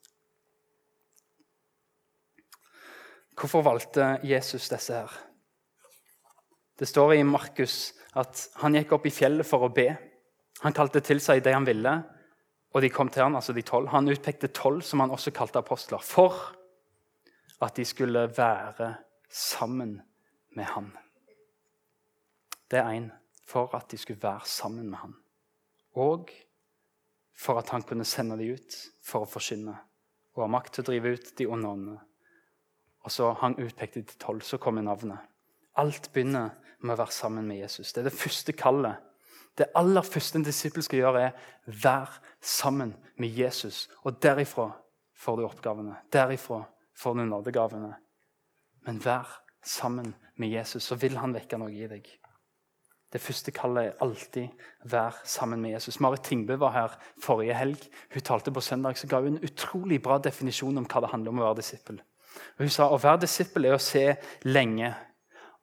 Hvorfor 3.37 3.62
valgte 3.62 4.20
Jesus 4.25 4.68
disse 4.68 4.94
her? 4.94 5.12
Det 6.79 6.88
står 6.88 7.12
i 7.12 7.22
Markus 7.22 7.94
at 8.14 8.49
han 8.55 8.75
gikk 8.75 8.92
opp 8.92 9.07
i 9.07 9.11
fjellet 9.11 9.46
for 9.46 9.64
å 9.64 9.72
be. 9.72 9.96
Han 10.64 10.77
kalte 10.77 11.03
til 11.05 11.21
seg 11.21 11.42
det 11.45 11.55
han 11.55 11.66
ville, 11.66 11.92
og 12.73 12.83
de 12.83 12.90
kom 12.92 13.09
til 13.12 13.25
han, 13.25 13.37
altså 13.37 13.53
de 13.57 13.62
12. 13.62 13.88
Han 13.92 14.09
utpekte 14.12 14.53
tolv, 14.53 14.83
som 14.83 15.01
han 15.01 15.12
også 15.12 15.33
kalte 15.37 15.61
apostler, 15.61 16.03
for 16.03 16.37
at 17.62 17.77
de 17.77 17.85
skulle 17.85 18.27
være 18.37 18.95
sammen 19.29 20.01
med 20.57 20.64
han. 20.64 20.90
Det 22.71 22.81
er 22.81 22.90
én 22.97 23.11
for 23.47 23.75
at 23.77 23.90
de 23.90 23.99
skulle 23.99 24.23
være 24.23 24.45
sammen 24.45 24.90
med 24.90 24.99
han. 24.99 25.14
Og 25.95 26.31
for 27.37 27.59
at 27.59 27.71
han 27.71 27.83
kunne 27.83 28.05
sende 28.05 28.38
dem 28.38 28.57
ut 28.57 28.77
for 29.05 29.25
å 29.25 29.31
forkynne 29.31 29.77
og 30.37 30.42
ha 30.45 30.51
makt 30.53 30.75
til 30.75 30.85
å 30.85 30.87
drive 30.90 31.14
ut 31.16 31.33
de 31.38 31.47
onde 31.49 31.69
åndene. 31.69 32.01
Og 33.07 33.12
så 33.12 33.33
Han 33.33 33.57
utpekte 33.57 34.01
de 34.01 34.19
tolv, 34.19 34.40
så 34.40 34.59
kommer 34.59 34.83
navnet. 34.83 35.19
Alt 35.77 36.11
begynner 36.12 36.51
med 36.81 36.95
å 36.95 36.99
være 36.99 37.12
sammen 37.12 37.47
med 37.47 37.57
Jesus. 37.57 37.92
Det 37.92 38.01
er 38.01 38.11
det 38.11 38.19
første 38.19 38.53
kallet. 38.53 38.97
Det 39.59 39.71
aller 39.75 40.05
første 40.05 40.38
en 40.38 40.45
disippel 40.45 40.85
skal 40.85 41.01
gjøre, 41.01 41.23
er 41.23 41.77
vær 41.83 42.19
sammen 42.40 42.95
med 43.16 43.29
Jesus. 43.29 43.87
Og 44.05 44.21
derifra 44.23 44.69
får 45.16 45.37
du 45.37 45.47
oppgavene. 45.47 45.97
Derifra 46.12 46.62
får 46.97 47.14
du 47.14 47.25
nådegavene. 47.25 47.95
Men 48.87 49.01
vær 49.05 49.42
sammen 49.64 50.14
med 50.37 50.49
Jesus, 50.49 50.83
så 50.83 50.95
vil 50.95 51.16
han 51.19 51.35
vekke 51.35 51.59
noe 51.59 51.73
i 51.73 51.88
deg. 51.90 52.07
Det 53.12 53.21
første 53.23 53.53
kallet 53.55 53.85
er 53.85 54.03
alltid 54.03 54.49
'vær 54.85 55.21
sammen 55.25 55.62
med 55.62 55.75
Jesus'. 55.75 56.01
Marit 56.01 56.21
Tingbø 56.21 56.57
var 56.57 56.73
her 56.73 56.99
forrige 57.23 57.55
helg. 57.55 57.88
Hun 58.12 58.23
talte 58.23 58.53
på 58.53 58.61
søndag, 58.61 58.99
så 58.99 59.07
ga 59.07 59.21
hun 59.21 59.37
en 59.37 59.45
utrolig 59.45 60.03
bra 60.03 60.19
definisjon 60.19 60.79
om 60.79 60.85
hva 60.85 61.01
det 61.01 61.11
handler 61.11 61.31
om 61.31 61.38
å 61.38 61.42
være 61.42 61.57
disippel. 61.57 62.03
Hun 62.59 62.69
sa 62.69 62.88
å 62.88 62.99
være 62.99 63.21
disippel 63.21 63.64
er 63.64 63.75
å 63.75 63.79
se 63.79 64.16
lenge, 64.42 64.95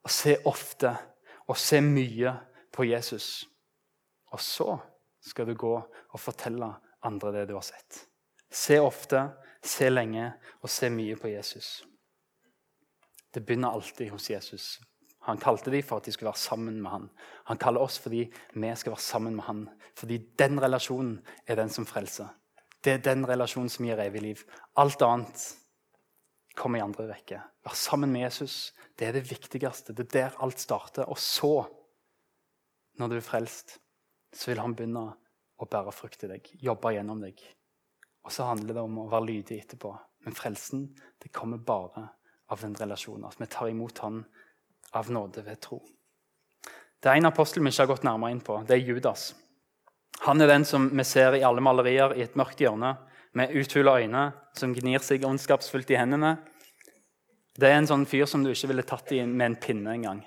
å 0.04 0.08
se 0.08 0.36
ofte 0.44 0.96
og 1.48 1.56
se 1.56 1.80
mye 1.80 2.34
på 2.72 2.84
Jesus. 2.84 3.48
Og 4.34 4.40
så 4.42 4.74
skal 5.24 5.46
du 5.48 5.54
gå 5.58 5.74
og 5.78 6.20
fortelle 6.20 6.72
andre 7.06 7.32
det 7.38 7.46
du 7.50 7.54
har 7.56 7.64
sett. 7.66 8.04
Se 8.50 8.78
ofte, 8.82 9.22
se 9.64 9.88
lenge 9.90 10.26
og 10.62 10.70
se 10.70 10.90
mye 10.92 11.16
på 11.18 11.30
Jesus. 11.32 11.84
Det 13.34 13.42
begynner 13.42 13.74
alltid 13.74 14.12
hos 14.12 14.28
Jesus. 14.30 14.66
Han 15.24 15.40
kalte 15.40 15.72
dem 15.72 15.82
for 15.82 15.98
at 15.98 16.06
de 16.06 16.12
skulle 16.12 16.28
være 16.28 16.42
sammen 16.42 16.82
med 16.82 16.90
han. 16.90 17.08
Han 17.48 17.58
kaller 17.58 17.82
oss 17.82 17.96
fordi 17.98 18.26
vi 18.52 18.74
skal 18.76 18.92
være 18.92 19.02
sammen 19.02 19.36
med 19.38 19.46
han. 19.48 19.66
Fordi 19.96 20.18
den 20.38 20.60
relasjonen 20.62 21.16
er 21.46 21.58
den 21.58 21.72
som 21.72 21.86
frelser. 21.88 22.28
Det 22.84 22.92
er 22.92 23.04
den 23.06 23.24
relasjonen 23.26 23.72
som 23.72 23.86
gir 23.86 24.02
evig 24.04 24.20
liv. 24.22 24.42
Alt 24.76 25.02
annet 25.02 25.46
kommer 26.54 26.78
i 26.78 26.84
andre 26.84 27.08
rekke. 27.08 27.40
Vær 27.64 27.74
sammen 27.74 28.12
med 28.12 28.26
Jesus 28.26 28.74
det 28.98 29.08
er 29.08 29.16
det 29.16 29.30
viktigste. 29.30 29.92
Det 29.92 30.06
er 30.06 30.12
der 30.12 30.42
alt 30.42 30.60
starter. 30.60 31.08
Og 31.10 31.18
så, 31.18 31.64
når 32.98 33.08
du 33.08 33.16
er 33.16 33.26
frelst, 33.26 33.78
så 34.34 34.50
vil 34.50 34.62
han 34.62 34.74
begynne 34.76 35.04
å 35.56 35.68
bære 35.70 35.92
frukt 35.94 36.24
i 36.26 36.30
deg. 36.30 36.50
Jobbe 36.62 36.94
gjennom 36.96 37.22
deg. 37.22 37.40
Og 38.24 38.32
så 38.32 38.48
handler 38.48 38.76
det 38.76 38.84
om 38.84 38.98
å 39.02 39.08
være 39.12 39.28
lydig 39.30 39.60
etterpå. 39.62 39.92
Men 40.24 40.36
frelsen 40.36 40.86
det 41.22 41.32
kommer 41.32 41.60
bare 41.60 42.08
av 42.52 42.60
den 42.64 42.74
relasjonen. 42.78 43.28
At 43.28 43.40
vi 43.40 43.48
tar 43.52 43.70
imot 43.70 44.00
han 44.04 44.22
av 44.96 45.10
nåde 45.12 45.44
ved 45.44 45.60
tro. 45.64 45.80
Det 47.00 47.10
er 47.12 47.20
en 47.20 47.28
apostel 47.28 47.62
vi 47.62 47.72
ikke 47.72 47.84
har 47.84 47.92
gått 47.92 48.06
nærmere 48.06 48.32
inn 48.32 48.44
på. 48.44 48.56
Det 48.64 48.78
er 48.78 48.86
Judas. 48.86 49.34
Han 50.24 50.40
er 50.40 50.48
den 50.48 50.64
som 50.64 50.86
vi 50.88 51.04
ser 51.04 51.36
i 51.36 51.42
alle 51.44 51.60
malerier 51.64 52.14
i 52.16 52.22
et 52.24 52.36
mørkt 52.38 52.62
hjørne, 52.62 52.94
med 53.34 53.50
uthula 53.58 53.96
øyne, 53.98 54.28
som 54.54 54.72
gnir 54.72 55.02
seg 55.02 55.24
ondskapsfullt 55.26 55.90
i 55.90 55.98
hendene. 55.98 56.36
Det 57.58 57.66
er 57.66 57.80
en 57.80 57.88
sånn 57.90 58.06
fyr 58.06 58.28
som 58.30 58.44
du 58.44 58.52
ikke 58.52 58.70
ville 58.70 58.86
tatt 58.86 59.10
i 59.12 59.18
med 59.26 59.46
en 59.48 59.56
pinne 59.58 59.90
engang. 59.90 60.20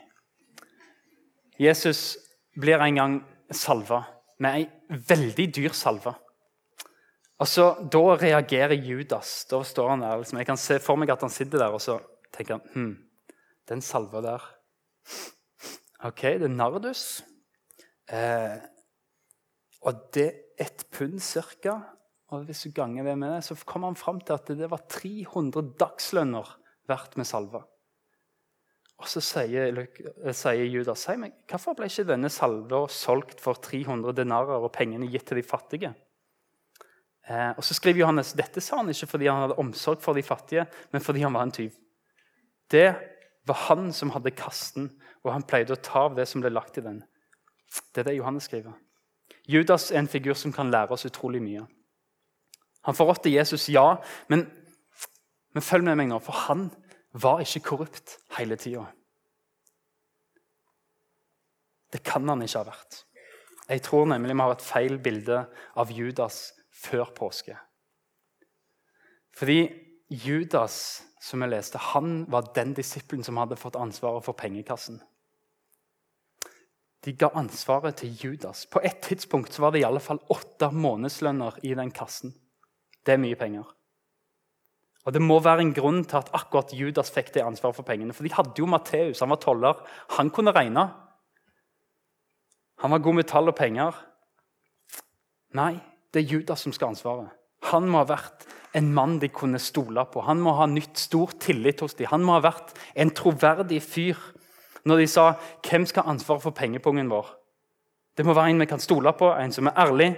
Jesus 1.57 2.17
blir 2.59 2.83
en 2.83 2.99
gang 2.99 3.15
salva 3.51 4.03
med 4.43 4.59
ei 4.59 4.99
veldig 5.09 5.47
dyr 5.55 5.73
salve. 5.73 6.13
så 7.45 7.67
Da 7.91 8.03
reagerer 8.15 8.75
Judas. 8.75 9.45
Da 9.49 9.63
står 9.63 9.89
han 9.89 10.01
der. 10.01 10.17
Liksom. 10.17 10.37
Jeg 10.37 10.45
kan 10.45 10.57
se 10.57 10.79
for 10.79 10.95
meg 10.95 11.09
at 11.09 11.21
han 11.21 11.29
sitter 11.29 11.59
der 11.59 11.73
og 11.73 11.81
så 11.81 11.99
tenker 12.33 12.57
han, 12.57 12.69
hm, 12.73 12.97
den 13.69 13.81
salva 13.81 14.21
der 14.21 14.53
OK, 16.05 16.21
det 16.21 16.45
er 16.45 16.53
nardus. 16.53 17.23
Eh, 18.13 18.57
og 19.81 20.01
det 20.13 20.27
er 20.27 20.65
ett 20.67 20.85
pund 20.93 21.19
ca. 21.21 21.77
Og 22.29 22.43
hvis 22.45 22.65
du 22.67 22.71
ganger 22.75 23.07
det 23.07 23.15
med 23.17 23.31
det, 23.33 23.43
så 23.47 23.55
kommer 23.65 23.87
han 23.87 23.97
fram 23.97 24.19
til 24.21 24.35
at 24.35 24.51
det 24.59 24.69
var 24.69 24.83
300 24.91 25.73
dagslønner 25.79 26.51
verdt 26.87 27.17
med 27.17 27.25
salve. 27.25 27.63
Og 28.97 29.09
så 29.09 29.21
sier, 29.21 29.83
sier 30.33 30.63
Judas 30.65 31.03
si 31.05 31.13
meg, 31.21 31.35
hvorfor 31.49 31.75
ble 31.77 31.89
ikke 31.89 32.07
denne 32.07 32.31
salva 32.33 32.85
solgt 32.89 33.41
for 33.43 33.59
300 33.61 34.15
denarer 34.17 34.63
og 34.63 34.73
pengene 34.73 35.09
gitt 35.11 35.27
til 35.29 35.37
de 35.37 35.45
fattige? 35.45 35.91
Eh, 37.27 37.51
og 37.53 37.61
så 37.65 37.75
skriver 37.77 38.01
Johannes 38.01 38.33
dette 38.39 38.63
sa 38.63 38.79
han 38.79 38.89
ikke 38.89 39.09
fordi 39.11 39.27
han 39.29 39.43
hadde 39.43 39.59
omsorg 39.61 40.01
for 40.01 40.17
de 40.17 40.23
fattige, 40.25 40.65
men 40.93 41.03
fordi 41.03 41.21
han 41.25 41.35
var 41.35 41.45
en 41.45 41.53
tyv. 41.53 41.75
Det 42.71 42.87
var 43.47 43.61
han 43.67 43.91
som 43.93 44.11
hadde 44.15 44.33
kasten, 44.35 44.89
og 45.23 45.33
han 45.35 45.45
pleide 45.47 45.75
å 45.75 45.83
ta 45.83 46.07
av 46.07 46.17
det 46.17 46.25
som 46.29 46.41
ble 46.41 46.51
lagt 46.55 46.79
i 46.79 46.85
den. 46.85 47.01
Det 47.93 48.01
er 48.01 48.09
det 48.09 48.17
Johannes 48.17 48.47
skriver. 48.49 48.73
Judas 49.47 49.91
er 49.91 50.01
en 50.01 50.11
figur 50.11 50.35
som 50.39 50.53
kan 50.55 50.71
lære 50.71 50.95
oss 50.95 51.05
utrolig 51.07 51.43
mye. 51.43 51.67
Han 52.87 52.95
forrådte 52.95 53.31
Jesus, 53.31 53.67
ja, 53.69 53.99
men, 54.31 54.45
men 55.53 55.63
følg 55.63 55.85
med 55.85 55.99
meg 55.99 56.09
nå, 56.11 56.19
for 56.23 56.47
han 56.47 56.69
var 57.21 57.41
ikke 57.43 57.63
korrupt 57.71 58.17
hele 58.37 58.57
tida. 58.59 58.85
Det 61.93 62.03
kan 62.03 62.27
han 62.29 62.43
ikke 62.43 62.61
ha 62.61 62.69
vært. 62.69 63.03
Jeg 63.67 63.83
tror 63.83 64.07
nemlig 64.07 64.35
vi 64.35 64.43
har 64.43 64.53
et 64.55 64.63
feil 64.63 64.97
bilde 65.03 65.41
av 65.75 65.91
Judas 65.91 66.53
før 66.71 67.09
påske. 67.15 67.57
Fordi 69.35 69.59
Judas 70.09 71.07
som 71.27 71.43
jeg 71.43 71.51
leste, 71.51 71.79
han 71.93 72.25
var 72.31 72.51
den 72.55 72.73
disippelen 72.77 73.25
som 73.25 73.39
hadde 73.41 73.59
fått 73.59 73.77
ansvaret 73.79 74.25
for 74.25 74.37
pengekassen. 74.37 75.01
De 77.05 77.13
ga 77.15 77.29
ansvaret 77.39 77.99
til 78.01 78.13
Judas. 78.19 78.65
På 78.65 78.81
et 78.83 78.99
tidspunkt 79.03 79.57
var 79.59 79.73
det 79.73 79.81
i 79.81 79.87
alle 79.87 80.01
fall 80.03 80.19
åtte 80.33 80.69
månedslønner 80.73 81.59
i 81.63 81.73
den 81.77 81.91
kassen. 81.95 82.33
Det 83.05 83.15
er 83.15 83.21
mye 83.21 83.37
penger. 83.39 83.67
Og 85.07 85.13
Det 85.13 85.21
må 85.23 85.39
være 85.39 85.63
en 85.63 85.71
grunn 85.71 86.01
til 86.03 86.19
at 86.19 86.33
akkurat 86.35 86.73
Judas 86.75 87.13
fikk 87.15 87.31
det 87.37 87.45
ansvaret 87.47 87.77
for 87.77 87.87
pengene. 87.87 88.11
For 88.13 88.27
de 88.27 88.33
hadde 88.35 88.59
jo 88.59 88.67
Matteus, 88.67 89.21
han 89.23 89.31
var 89.31 89.39
toller. 89.39 89.79
Han 90.17 90.29
kunne 90.35 90.51
regne. 90.51 90.83
Han 92.83 92.91
var 92.91 92.99
god 92.99 93.15
med 93.15 93.27
tall 93.29 93.47
og 93.47 93.55
penger. 93.55 93.95
Nei, 95.55 95.77
det 96.11 96.25
er 96.25 96.33
Judas 96.33 96.65
som 96.65 96.75
skal 96.75 96.89
ha 96.89 96.97
ansvaret. 96.97 97.31
Han 97.71 97.87
må 97.87 98.01
ha 98.03 98.09
vært 98.11 98.43
en 98.75 98.91
mann 98.93 99.15
de 99.23 99.31
kunne 99.31 99.63
stole 99.63 100.03
på. 100.11 100.25
Han 100.27 100.43
må 100.43 100.57
ha 100.59 100.67
nytt 100.67 100.99
stor 100.99 101.31
tillit 101.39 101.79
hos 101.81 101.95
dem. 101.95 102.11
Han 102.11 102.27
må 102.27 102.35
ha 102.35 102.43
vært 102.43 102.75
en 102.93 103.15
troverdig 103.15 103.79
fyr 103.87 104.19
når 104.83 104.97
de 104.97 105.07
sa 105.07 105.35
'Hvem 105.63 105.85
skal 105.85 106.03
ha 106.03 106.11
ansvaret 106.11 106.41
for 106.41 106.51
pengepungen 106.51 107.09
vår?' 107.09 107.35
Det 108.17 108.25
må 108.25 108.33
være 108.33 108.49
en 108.49 108.59
vi 108.59 108.65
kan 108.65 108.79
stole 108.79 109.13
på, 109.13 109.31
en 109.31 109.51
som 109.51 109.67
er 109.67 109.77
ærlig. 109.77 110.17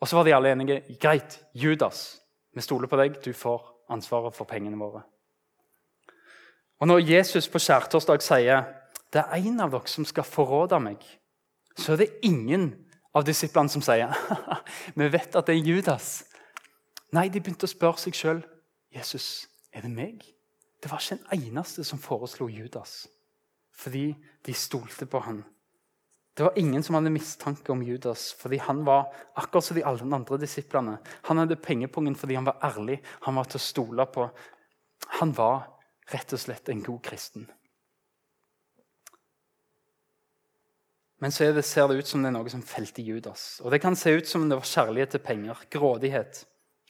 Og 0.00 0.08
så 0.08 0.16
var 0.16 0.24
de 0.24 0.34
alle 0.34 0.52
enige. 0.52 0.82
'Greit, 1.00 1.40
Judas, 1.54 2.20
vi 2.54 2.60
stoler 2.60 2.88
på 2.88 2.96
deg. 2.96 3.24
Du 3.24 3.32
får 3.32 3.71
ansvaret 3.92 4.34
for 4.34 4.44
pengene 4.44 4.78
våre.' 4.78 5.02
Og 6.80 6.88
Når 6.88 6.98
Jesus 6.98 7.48
på 7.48 7.58
skjærtorsdag 7.58 8.22
sier 8.22 8.64
'Det 9.12 9.20
er 9.20 9.34
en 9.36 9.60
av 9.60 9.70
dere 9.70 9.86
som 9.86 10.04
skal 10.04 10.24
forråde 10.24 10.80
meg', 10.80 11.18
så 11.76 11.92
er 11.92 11.96
det 11.96 12.18
ingen 12.22 12.86
av 13.14 13.24
disiplene 13.24 13.68
som 13.68 13.82
sier 13.82 14.12
'Vi 14.96 15.12
vet 15.12 15.36
at 15.36 15.46
det 15.46 15.56
er 15.56 15.62
Judas'. 15.62 16.24
Nei, 17.12 17.28
de 17.28 17.40
begynte 17.40 17.64
å 17.64 17.74
spørre 17.74 17.98
seg 17.98 18.14
sjøl 18.14 18.42
Jesus, 18.92 19.48
er 19.72 19.80
det 19.80 19.90
meg. 19.90 20.24
Det 20.82 20.90
var 20.90 20.98
ikke 20.98 21.20
en 21.20 21.42
eneste 21.42 21.84
som 21.84 21.98
foreslo 21.98 22.48
Judas, 22.48 23.08
fordi 23.72 24.16
de 24.46 24.54
stolte 24.54 25.06
på 25.06 25.20
han. 25.20 25.44
Det 26.34 26.46
var 26.46 26.58
ingen 26.58 26.82
som 26.82 26.96
hadde 26.96 27.12
mistanke 27.12 27.72
om 27.72 27.82
Judas, 27.84 28.30
fordi 28.40 28.56
han 28.64 28.84
var 28.84 29.10
akkurat 29.36 29.64
som 29.64 29.76
de 29.76 29.84
alle 29.84 30.14
andre 30.16 30.38
disiplene. 30.40 30.96
Han 31.28 31.42
hadde 31.42 31.60
pengepungen 31.60 32.16
fordi 32.16 32.38
han 32.38 32.48
var 32.48 32.62
ærlig, 32.64 33.02
han 33.26 33.36
var 33.36 33.50
til 33.50 33.60
å 33.60 33.66
stole 33.66 34.06
på. 34.08 34.28
Han 35.20 35.34
var 35.36 35.66
rett 36.12 36.32
og 36.32 36.40
slett 36.40 36.72
en 36.72 36.80
god 36.84 37.02
kristen. 37.04 37.44
Men 41.22 41.30
så 41.30 41.52
det, 41.54 41.62
ser 41.62 41.86
det 41.86 42.00
ut 42.00 42.08
som 42.08 42.24
det 42.24 42.32
er 42.32 42.34
noe 42.34 42.50
som 42.50 42.64
felte 42.66 43.02
Judas. 43.06 43.60
Og 43.62 43.70
Det 43.70 43.78
kan 43.78 43.94
se 43.94 44.10
ut 44.10 44.26
som 44.26 44.48
det 44.48 44.56
var 44.58 44.66
kjærlighet 44.66 45.12
til 45.14 45.22
penger, 45.22 45.60
grådighet. 45.70 46.40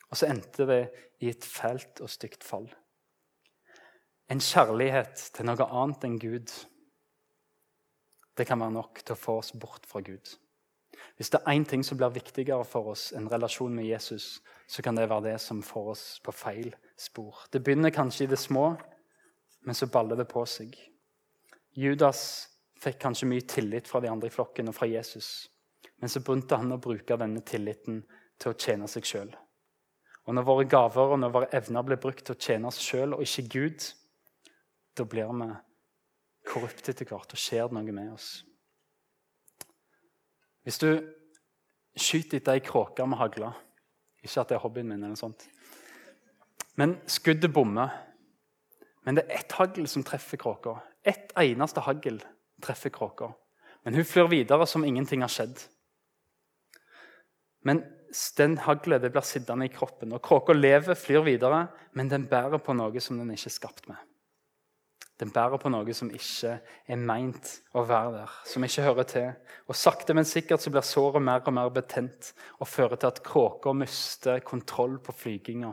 Og 0.09 0.17
så 0.17 0.31
endte 0.33 0.65
det 0.71 0.83
i 1.21 1.29
et 1.29 1.45
fælt 1.45 2.01
og 2.01 2.09
stygt 2.09 2.45
fall. 2.45 2.71
En 4.33 4.41
kjærlighet 4.41 5.27
til 5.37 5.45
noe 5.45 5.67
annet 5.69 6.07
enn 6.09 6.17
Gud. 6.23 6.49
Det 8.37 8.47
kan 8.49 8.61
være 8.61 8.75
nok 8.79 9.03
til 9.03 9.15
å 9.15 9.21
få 9.21 9.39
oss 9.43 9.53
bort 9.53 9.87
fra 9.89 10.01
Gud. 10.05 10.35
Hvis 11.17 11.31
det 11.33 11.41
er 11.43 11.53
én 11.53 11.65
ting 11.69 11.83
som 11.85 11.99
blir 12.01 12.15
viktigere 12.15 12.65
for 12.65 12.93
oss 12.95 13.11
enn 13.17 13.29
relasjon 13.31 13.75
med 13.75 13.87
Jesus, 13.87 14.41
så 14.67 14.83
kan 14.83 14.97
det 14.97 15.09
være 15.11 15.33
det 15.33 15.41
som 15.45 15.63
får 15.63 15.91
oss 15.93 16.05
på 16.25 16.33
feil 16.33 16.73
spor. 16.97 17.45
Det 17.53 17.63
begynner 17.65 17.93
kanskje 17.95 18.25
i 18.25 18.31
det 18.33 18.41
små, 18.41 18.73
men 19.63 19.77
så 19.77 19.87
baller 19.87 20.17
det 20.19 20.29
på 20.31 20.45
seg. 20.49 20.75
Judas 21.79 22.49
fikk 22.83 22.99
kanskje 23.05 23.29
mye 23.31 23.47
tillit 23.49 23.89
fra 23.89 24.01
de 24.03 24.11
andre 24.11 24.29
i 24.29 24.35
flokken 24.35 24.73
og 24.73 24.77
fra 24.77 24.89
Jesus. 24.91 25.49
Men 26.01 26.11
så 26.11 26.23
begynte 26.25 26.59
han 26.59 26.75
å 26.75 26.81
bruke 26.83 27.17
denne 27.19 27.45
tilliten 27.47 28.03
til 28.41 28.53
å 28.53 28.59
tjene 28.59 28.89
seg 28.91 29.07
sjøl. 29.07 29.35
Og 30.27 30.35
når 30.35 30.47
våre 30.47 30.67
gaver 30.71 31.15
og 31.15 31.21
når 31.21 31.35
våre 31.35 31.51
evner 31.55 31.85
blir 31.87 32.01
brukt 32.03 32.25
til 32.27 32.35
å 32.35 32.43
tjene 32.43 32.71
oss 32.71 32.81
sjøl 32.83 33.17
og 33.17 33.23
ikke 33.25 33.47
Gud, 33.55 33.87
da 34.99 35.07
blir 35.09 35.31
vi 35.31 35.49
korrupte 36.47 36.93
etter 36.93 37.09
hvert. 37.09 37.33
og 37.33 37.39
skjer 37.39 37.69
det 37.69 37.77
noe 37.77 37.95
med 37.95 38.13
oss. 38.13 38.45
Hvis 40.63 40.79
du 40.79 40.89
skyter 41.99 42.39
etter 42.39 42.57
ei 42.57 42.63
kråke 42.65 43.05
med 43.07 43.19
hagle 43.19 43.53
Ikke 44.23 44.41
at 44.41 44.49
det 44.49 44.55
er 44.55 44.63
hobbyen 44.63 44.87
min, 44.87 45.03
eller 45.03 45.17
noe 45.17 45.19
sånt. 45.19 45.49
men 46.77 46.97
skuddet 47.07 47.53
bommer. 47.53 47.91
Men 49.05 49.17
det 49.17 49.25
er 49.27 49.41
ett 49.41 49.53
hagl 49.53 49.87
som 49.91 50.05
treffer 50.07 50.39
kråka. 50.39 50.77
Ett 51.05 51.33
eneste 51.37 51.81
hagl 51.81 52.21
treffer 52.63 52.91
kråka. 52.91 53.33
Men 53.83 53.95
hun 53.95 54.05
flyr 54.05 54.31
videre 54.31 54.67
som 54.67 54.85
ingenting 54.85 55.21
har 55.21 55.29
skjedd. 55.29 55.59
Men 57.67 57.83
den 58.39 58.59
haglet 58.59 59.11
blir 59.11 59.27
sittende 59.27 59.67
i 59.67 59.73
kroppen. 59.73 60.13
og 60.13 60.23
Kråka 60.23 60.53
lever, 60.53 60.95
flyr 60.95 61.25
videre, 61.27 61.67
men 61.93 62.09
den 62.09 62.29
bærer 62.29 62.59
på 62.59 62.75
noe 62.77 63.01
som 63.01 63.19
den 63.19 63.31
ikke 63.35 63.49
er 63.51 63.59
skapt 63.59 63.89
med. 63.89 63.97
Den 65.23 65.31
bærer 65.31 65.61
på 65.63 65.71
noe 65.71 65.95
som 65.95 66.09
ikke 66.11 66.57
er 66.91 66.99
meint 66.99 67.47
å 67.79 67.85
være 67.87 68.11
der, 68.17 68.31
som 68.51 68.65
ikke 68.67 68.83
hører 68.83 69.07
til. 69.07 69.29
Og 69.71 69.77
Sakte, 69.79 70.17
men 70.19 70.27
sikkert 70.27 70.65
så 70.65 70.73
blir 70.75 70.83
såret 70.83 71.23
mer 71.23 71.45
og 71.47 71.55
mer 71.55 71.69
betent 71.71 72.33
og 72.59 72.67
fører 72.67 72.99
til 72.99 73.13
at 73.13 73.21
kråka 73.23 73.71
mister 73.77 74.41
kontroll 74.43 74.97
på 74.99 75.15
flyginga. 75.15 75.71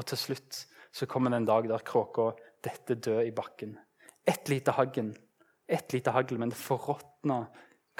Og 0.00 0.06
til 0.08 0.20
slutt 0.22 0.62
så 0.96 1.08
kommer 1.10 1.28
det 1.28 1.42
en 1.42 1.48
dag 1.50 1.68
der 1.68 1.84
kråka 1.84 2.30
detter 2.64 2.96
død 2.96 3.28
i 3.28 3.34
bakken. 3.36 3.74
Ett 4.24 4.48
lite 4.48 4.72
hagl, 4.72 5.12
ett 5.68 5.92
lite 5.92 6.14
hagl, 6.16 6.38
men 6.40 6.48
det 6.48 6.56
forråtner 6.56 7.50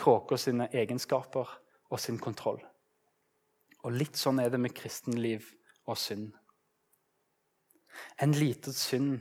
kråka 0.01 0.39
sine 0.41 0.71
egenskaper 0.73 1.51
og 1.91 2.01
sin 2.01 2.17
kontroll. 2.19 2.63
Og 3.85 3.93
litt 3.93 4.17
sånn 4.17 4.41
er 4.41 4.49
det 4.49 4.63
med 4.65 4.73
kristenliv 4.77 5.45
og 5.85 6.01
synd. 6.01 6.33
En 8.17 8.33
liten 8.33 8.73
synd, 8.73 9.21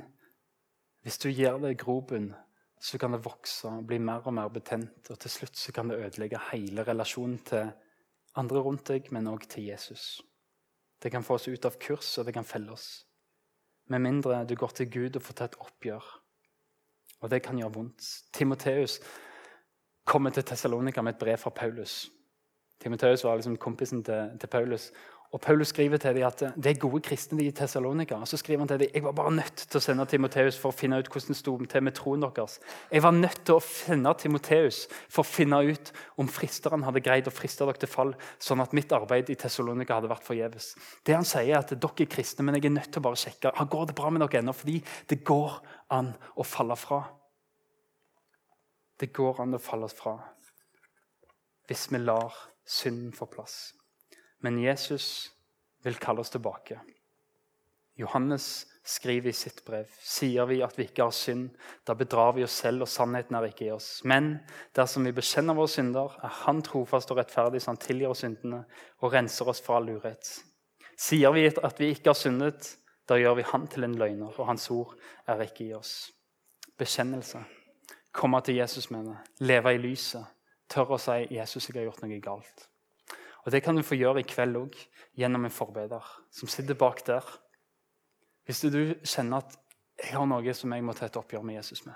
hvis 1.04 1.18
du 1.18 1.30
gir 1.30 1.58
det 1.62 1.78
grobunn, 1.80 2.34
så 2.80 2.98
kan 2.98 3.12
det 3.12 3.26
vokse 3.26 3.68
og 3.68 3.86
bli 3.88 4.00
mer 4.00 4.26
og 4.28 4.34
mer 4.34 4.52
betent. 4.52 5.12
Og 5.12 5.20
til 5.20 5.32
slutt 5.32 5.58
så 5.58 5.72
kan 5.76 5.92
det 5.92 6.00
ødelegge 6.00 6.40
hele 6.52 6.84
relasjonen 6.88 7.40
til 7.48 7.72
andre 8.40 8.64
rundt 8.64 8.88
deg, 8.88 9.12
men 9.12 9.28
òg 9.28 9.48
til 9.50 9.68
Jesus. 9.68 10.22
Det 11.04 11.12
kan 11.12 11.24
få 11.24 11.40
oss 11.40 11.48
ut 11.48 11.66
av 11.66 11.80
kurs, 11.80 12.18
og 12.18 12.26
det 12.28 12.34
kan 12.36 12.48
felle 12.48 12.72
oss. 12.72 13.06
Med 13.90 14.04
mindre 14.04 14.44
du 14.46 14.56
går 14.56 14.76
til 14.76 14.92
Gud 14.92 15.16
og 15.16 15.24
får 15.26 15.34
ta 15.34 15.50
et 15.50 15.60
oppgjør. 15.60 16.06
Og 17.20 17.32
det 17.32 17.42
kan 17.44 17.58
gjøre 17.58 17.74
vondt. 17.74 18.06
Timoteus 18.34 19.00
kommer 20.06 20.30
til 20.30 20.44
Tessalonika 20.44 21.02
med 21.02 21.16
et 21.16 21.20
brev 21.20 21.38
fra 21.38 21.50
Paulus. 21.50 22.10
Timoteus 22.80 23.24
var 23.24 23.36
liksom 23.36 23.58
kompisen 23.58 24.04
til, 24.04 24.38
til, 24.40 24.48
Paulus. 24.48 24.92
Og 25.30 25.42
Paulus 25.42 25.70
skriver 25.70 26.00
til 26.02 26.16
dem 26.18 26.26
at 26.26 26.40
det 26.58 26.72
er 26.72 26.80
gode 26.82 27.04
kristne 27.06 27.38
de 27.38 27.46
i 27.46 27.54
Tessalonika. 27.54 28.16
Og 28.18 28.28
så 28.28 28.38
skriver 28.42 28.64
han 28.64 28.70
til 28.72 28.80
dem 28.82 28.96
jeg 28.96 29.04
var 29.06 29.14
bare 29.14 29.34
nødt 29.36 29.62
til 29.62 29.78
å 29.78 29.82
sende 29.84 30.06
Timoteus 30.10 30.58
for 30.58 30.74
å 30.74 30.78
finne 30.78 30.98
ut 30.98 31.10
hvordan 31.12 31.36
det 31.36 31.38
sto 31.38 31.54
til 31.70 31.84
med 31.86 31.96
troen 32.00 32.26
deres. 32.26 32.58
Jeg 32.90 33.04
var 33.06 33.14
nødt 33.14 33.44
til 33.46 33.60
å 33.60 33.62
sende 33.62 34.14
Timoteus 34.18 34.80
for 35.06 35.22
å 35.22 35.30
finne 35.30 35.62
ut 35.70 35.92
om 36.18 36.32
fristeren 36.34 36.88
hadde 36.88 37.04
greid 37.06 37.30
å 37.30 37.36
friste 37.36 37.68
dere 37.68 37.78
til 37.78 37.92
fall, 37.92 38.16
sånn 38.42 38.66
at 38.66 38.74
mitt 38.74 38.90
arbeid 38.98 39.30
i 39.30 39.38
Tessalonika 39.38 40.00
hadde 40.00 40.10
vært 40.10 40.26
forgjeves. 40.26 40.72
Det 41.06 41.14
han 41.14 41.28
sier, 41.28 41.54
er 41.54 41.62
at 41.62 41.76
dere 41.76 42.06
er 42.06 42.10
kristne, 42.10 42.48
men 42.48 42.58
jeg 42.58 42.66
er 42.72 42.78
nødt 42.80 42.90
til 42.90 43.04
å 43.04 43.08
bare 43.12 43.22
sjekke. 43.22 43.54
Går 43.70 43.92
det 43.92 43.98
bra 44.02 44.10
med 44.10 44.26
dere 44.26 44.42
ennå? 44.42 44.58
Fordi 44.58 44.80
det 45.14 45.22
går 45.30 45.60
an 45.94 46.16
å 46.42 46.48
falle 46.48 46.78
fra. 46.80 47.04
Det 48.98 49.14
går 49.14 49.46
an 49.46 49.60
å 49.60 49.62
falle 49.62 49.94
fra 49.94 50.18
hvis 51.70 51.86
vi 51.94 52.00
lar 52.02 52.34
synden 52.66 53.14
få 53.14 53.28
plass. 53.30 53.76
Men 54.44 54.60
Jesus 54.62 55.32
vil 55.84 56.00
kalle 56.00 56.24
oss 56.24 56.32
tilbake. 56.34 56.80
Johannes 58.00 58.68
skriver 58.84 59.30
i 59.30 59.36
sitt 59.36 59.60
brev 59.68 59.90
sier 60.02 60.48
vi 60.50 60.62
at 60.64 60.78
vi 60.80 60.86
ikke 60.88 61.06
har 61.10 61.16
synd, 61.16 61.50
da 61.86 61.94
bedrar 62.00 62.32
vi 62.38 62.46
oss 62.46 62.56
selv, 62.64 62.86
og 62.86 62.90
sannheten 62.90 63.36
er 63.38 63.50
ikke 63.50 63.68
i 63.68 63.74
oss. 63.76 63.90
Men 64.08 64.38
dersom 64.76 65.06
vi 65.06 65.14
bekjenner 65.16 65.58
våre 65.58 65.72
synder, 65.72 66.16
er 66.24 66.38
Han 66.46 66.64
trofast 66.66 67.12
og 67.12 67.20
rettferdig, 67.20 67.62
så 67.62 67.74
Han 67.74 67.82
tilgir 67.84 68.14
oss 68.14 68.24
syndene 68.24 68.64
og 69.00 69.14
renser 69.14 69.52
oss 69.52 69.62
fra 69.62 69.78
all 69.78 69.92
urett. 69.92 70.32
Sier 71.00 71.36
vi 71.36 71.46
at 71.50 71.80
vi 71.80 71.92
ikke 71.94 72.14
har 72.14 72.20
syndet, 72.20 72.76
da 73.10 73.20
gjør 73.20 73.40
vi 73.40 73.48
Han 73.52 73.68
til 73.68 73.84
en 73.84 74.00
løgner, 74.00 74.34
og 74.40 74.48
Hans 74.48 74.70
ord 74.72 74.96
er 75.28 75.44
ikke 75.46 75.68
i 75.68 75.74
oss. 75.74 76.12
Bekjennelse. 76.80 77.44
Komme 78.16 78.42
til 78.42 78.56
Jesus 78.56 78.90
med 78.92 79.06
det. 79.12 79.18
Leve 79.46 79.76
i 79.76 79.78
lyset 79.78 80.26
tør 80.70 80.96
å 80.96 80.98
si 80.98 81.28
'Jesus, 81.30 81.70
jeg 81.70 81.76
har 81.76 81.90
gjort 81.90 82.02
noe 82.04 82.22
galt'. 82.22 82.70
Og 83.46 83.52
Det 83.52 83.64
kan 83.64 83.76
du 83.76 83.82
få 83.82 83.96
gjøre 83.96 84.20
i 84.20 84.28
kveld 84.28 84.58
òg, 84.60 84.76
gjennom 85.18 85.46
en 85.46 85.54
forbeder 85.54 86.06
som 86.32 86.48
sitter 86.52 86.76
bak 86.76 87.06
der. 87.08 87.24
Hvis 88.46 88.62
du 88.62 88.96
kjenner 89.04 89.38
at 89.38 89.58
'jeg 89.98 90.18
har 90.18 90.26
noe 90.26 90.54
som 90.54 90.74
jeg 90.74 90.84
må 90.84 90.94
ta 90.94 91.06
et 91.06 91.18
oppgjør 91.18 91.44
med 91.44 91.56
Jesus 91.56 91.86
med', 91.86 91.96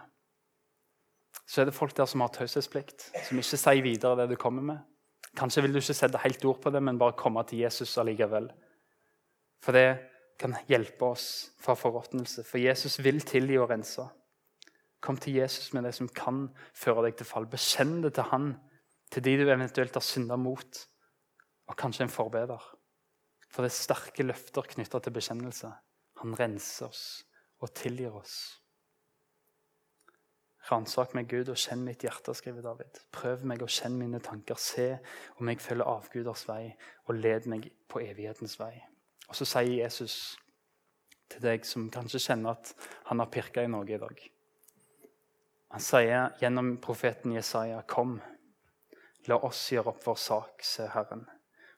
så 1.48 1.62
er 1.62 1.66
det 1.66 1.74
folk 1.74 1.96
der 1.98 2.06
som 2.06 2.22
har 2.22 2.28
taushetsplikt, 2.28 3.12
som 3.28 3.38
ikke 3.38 3.58
sier 3.58 3.84
videre 3.84 4.16
det 4.16 4.30
du 4.30 4.36
kommer 4.36 4.62
med. 4.62 4.80
Kanskje 5.36 5.62
vil 5.62 5.74
du 5.74 5.80
ikke 5.80 5.94
sette 5.94 6.18
helt 6.18 6.46
ord 6.46 6.62
på 6.62 6.70
det, 6.70 6.84
men 6.84 7.00
bare 7.00 7.18
komme 7.18 7.44
til 7.44 7.60
Jesus 7.60 7.98
allikevel. 7.98 8.52
For 9.64 9.72
det 9.72 10.00
kan 10.40 10.56
hjelpe 10.68 11.06
oss 11.06 11.52
fra 11.62 11.74
forråtnelse. 11.74 12.44
For 12.44 12.62
Jesus 12.62 13.00
vil 13.04 13.22
tilgi 13.22 13.58
og 13.58 13.70
rense. 13.70 14.06
Kom 15.02 15.18
til 15.18 15.34
Jesus 15.34 15.74
med 15.74 15.84
det 15.84 15.94
som 15.96 16.08
kan 16.08 16.48
føre 16.76 17.08
deg 17.08 17.18
til 17.20 17.28
fall. 17.28 17.48
Bekjenn 17.50 18.02
det 18.04 18.14
til 18.16 18.30
han, 18.32 18.54
til 19.12 19.24
de 19.24 19.38
du 19.42 19.50
eventuelt 19.50 19.94
har 19.94 20.06
synda 20.06 20.38
mot, 20.40 20.88
og 21.68 21.78
kanskje 21.80 22.08
en 22.08 22.14
forbeder. 22.14 22.64
For 23.54 23.64
det 23.64 23.72
er 23.72 23.78
sterke 23.78 24.26
løfter 24.26 24.66
knytta 24.76 25.00
til 25.04 25.16
bekjennelse. 25.16 25.70
Han 26.24 26.36
renser 26.40 26.90
oss 26.90 27.06
og 27.64 27.74
tilgir 27.78 28.16
oss. 28.18 28.36
Ransak 30.70 31.12
meg, 31.12 31.28
Gud, 31.28 31.50
og 31.52 31.60
kjenn 31.60 31.82
mitt 31.84 32.06
hjerte, 32.06 32.32
skriver 32.36 32.64
David. 32.64 33.02
Prøv 33.12 33.44
meg 33.48 33.62
og 33.66 33.72
kjenn 33.72 33.98
mine 34.00 34.22
tanker. 34.24 34.56
Se 34.56 34.94
om 35.42 35.50
jeg 35.52 35.60
følger 35.60 35.90
avguders 35.92 36.46
vei, 36.48 36.72
og 37.08 37.20
led 37.20 37.50
meg 37.52 37.68
på 37.92 38.00
evighetens 38.00 38.56
vei. 38.62 38.78
Og 39.28 39.36
så 39.36 39.48
sier 39.48 39.74
Jesus 39.82 40.38
til 41.32 41.44
deg 41.44 41.68
som 41.68 41.90
kanskje 41.92 42.22
kjenner 42.30 42.56
at 42.56 42.72
han 43.10 43.20
har 43.20 43.32
pirka 43.34 43.64
i 43.64 43.72
noe 43.72 43.88
i 43.92 44.00
dag. 44.00 44.24
Han 45.74 45.84
sier 45.84 46.32
gjennom 46.40 46.78
profeten 46.78 47.34
Jesaja, 47.36 47.82
'Kom, 47.82 48.22
la 49.28 49.36
oss 49.36 49.72
gjøre 49.72 49.90
opp 49.90 50.04
vår 50.06 50.16
sak', 50.16 50.64
se 50.64 50.88
Herren. 50.88 51.28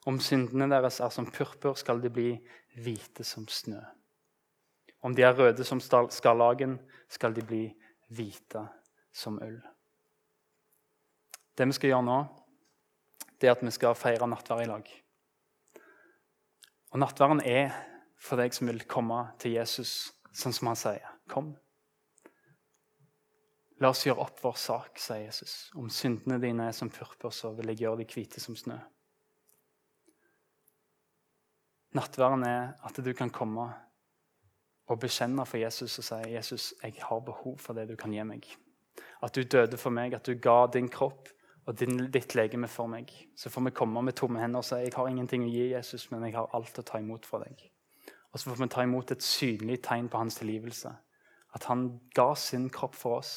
Om 0.05 0.19
syndene 0.21 0.67
deres 0.69 0.99
er 1.01 1.09
som 1.13 1.27
purpur, 1.33 1.77
skal 1.79 2.01
de 2.01 2.11
bli 2.13 2.31
hvite 2.77 3.25
som 3.25 3.47
snø. 3.49 3.81
Om 5.05 5.15
de 5.15 5.25
er 5.25 5.37
røde 5.37 5.65
som 5.65 5.81
skarlagen, 5.81 6.77
skal 7.09 7.33
de 7.33 7.41
bli 7.45 7.63
hvite 8.13 8.67
som 9.13 9.39
ull. 9.41 9.57
Det 11.55 11.65
vi 11.69 11.77
skal 11.77 11.93
gjøre 11.93 12.05
nå, 12.05 12.19
det 13.39 13.49
er 13.49 13.55
at 13.55 13.63
vi 13.63 13.73
skal 13.73 13.97
feire 13.97 14.27
nattverd 14.29 14.63
i 14.65 14.69
lag. 14.69 14.87
Og 16.95 17.01
Nattverden 17.01 17.41
er 17.43 17.73
for 18.15 18.39
deg 18.39 18.53
som 18.55 18.69
vil 18.69 18.85
komme 18.87 19.19
til 19.41 19.57
Jesus, 19.57 20.13
sånn 20.31 20.55
som 20.55 20.71
han 20.71 20.79
sier. 20.79 21.13
Kom. 21.31 21.53
La 23.83 23.91
oss 23.91 24.05
gjøre 24.05 24.23
opp 24.23 24.39
vår 24.39 24.55
sak, 24.59 24.99
sier 25.01 25.25
Jesus. 25.25 25.55
Om 25.75 25.89
syndene 25.91 26.39
dine 26.39 26.69
er 26.69 26.77
som 26.77 26.91
purpur, 26.93 27.33
så 27.35 27.51
vil 27.57 27.73
jeg 27.73 27.83
gjøre 27.83 27.99
de 28.03 28.07
hvite 28.13 28.43
som 28.43 28.55
snø. 28.55 28.77
Nattverden 31.95 32.43
er 32.43 32.73
at 32.84 32.97
du 32.99 33.13
kan 33.15 33.31
komme 33.31 33.69
og 34.91 34.99
bekjenne 34.99 35.45
for 35.47 35.58
Jesus 35.58 35.97
og 36.01 36.05
si 36.05 36.34
Jesus, 36.34 36.73
jeg 36.84 36.97
har 36.99 37.21
behov 37.23 37.58
for 37.63 37.77
det 37.77 37.88
du 37.89 37.95
kan 37.95 38.13
gi 38.13 38.25
meg. 38.27 38.45
At 39.23 39.36
du 39.36 39.43
døde 39.43 39.79
for 39.79 39.95
meg, 39.95 40.13
at 40.13 40.27
du 40.27 40.36
ga 40.36 40.65
din 40.73 40.89
kropp 40.91 41.29
og 41.65 41.79
din, 41.79 42.05
ditt 42.12 42.36
legeme 42.36 42.67
for 42.69 42.91
meg. 42.91 43.10
Så 43.36 43.49
får 43.49 43.69
vi 43.69 43.73
komme 43.79 44.03
med 44.05 44.17
tomme 44.19 44.41
hender 44.41 44.62
og 44.62 44.67
si 44.67 44.81
jeg 44.84 44.93
har 44.95 45.10
ingenting 45.10 45.47
å 45.47 45.53
gi 45.53 45.69
Jesus, 45.71 46.10
men 46.12 46.27
jeg 46.27 46.36
har 46.36 46.51
alt 46.53 46.77
å 46.79 46.86
ta 46.86 46.99
imot 47.01 47.25
for 47.25 47.45
deg. 47.47 47.63
Og 48.34 48.41
så 48.41 48.51
får 48.51 48.62
vi 48.62 48.69
ta 48.75 48.84
imot 48.84 49.15
et 49.15 49.23
synlig 49.23 49.79
tegn 49.88 50.12
på 50.12 50.19
hans 50.19 50.38
tilgivelse. 50.41 50.91
At 51.55 51.69
han 51.71 51.88
ga 52.13 52.34
sin 52.36 52.67
kropp 52.69 52.99
for 52.99 53.21
oss 53.21 53.34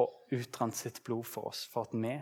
og 0.00 0.32
utrant 0.32 0.74
sitt 0.74 1.02
blod 1.04 1.28
for 1.28 1.52
oss, 1.52 1.66
for 1.70 1.84
at 1.84 1.92
vi 1.92 2.16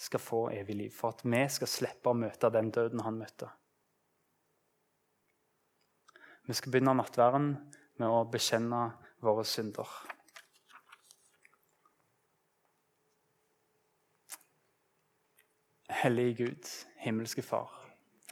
skal 0.00 0.20
få 0.20 0.42
evig 0.50 0.76
liv. 0.76 0.92
For 0.92 1.14
at 1.14 1.22
vi 1.22 1.46
skal 1.48 1.70
slippe 1.70 2.10
å 2.10 2.18
møte 2.18 2.50
den 2.50 2.74
døden 2.74 3.06
han 3.06 3.22
møtte. 3.22 3.52
Vi 6.50 6.54
skal 6.54 6.72
begynne 6.74 6.96
nattverden 6.98 7.52
med 8.02 8.10
å 8.10 8.24
bekjenne 8.26 8.80
våre 9.22 9.44
synder. 9.46 9.86
Hellige 16.00 16.34
Gud, 16.40 16.72
himmelske 17.04 17.46
Far. 17.46 17.70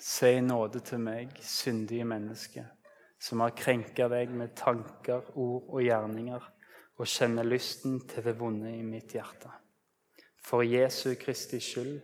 Se 0.03 0.33
i 0.35 0.43
nåde 0.43 0.83
til 0.83 0.99
meg, 1.07 1.39
syndige 1.47 2.11
menneske, 2.11 2.67
som 3.23 3.47
har 3.47 3.55
krenka 3.55 4.11
deg 4.11 4.35
med 4.35 4.59
tanker, 4.59 5.31
ord 5.39 5.71
og 5.71 5.87
gjerninger 5.87 6.53
og 6.99 7.07
kjenner 7.07 7.47
lysten 7.47 8.01
til 8.11 8.27
det 8.27 8.35
vonde 8.43 8.75
i 8.75 8.83
mitt 8.83 9.15
hjerte. 9.15 9.55
For 10.43 10.67
Jesu 10.67 11.13
Kristi 11.23 11.63
skyld, 11.63 12.01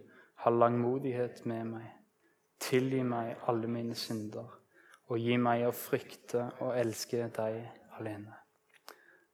ha 0.47 0.59
langmodighet 0.63 1.43
med 1.43 1.73
meg. 1.75 1.91
tilgi 2.65 3.03
meg 3.03 3.49
alle 3.51 3.67
mine 3.67 3.99
synder, 3.99 4.61
og 5.11 5.21
gi 5.21 5.37
meg 5.41 5.67
å 5.69 5.75
frykte 5.77 6.47
og 6.65 6.75
elske 6.79 7.29
deg 7.37 7.61
alene. 7.99 8.33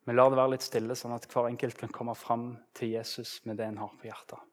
Men 0.08 0.16
la 0.16 0.26
det 0.26 0.38
være 0.40 0.54
litt 0.56 0.66
stille, 0.66 0.96
sånn 0.98 1.14
at 1.14 1.28
hver 1.30 1.50
enkelt 1.50 1.78
kan 1.78 1.92
komme 1.94 2.16
fram 2.18 2.54
til 2.74 2.96
Jesus 2.96 3.38
med 3.46 3.60
det 3.60 3.68
en 3.68 3.82
har 3.84 3.92
på 4.00 4.08
hjertet. 4.08 4.49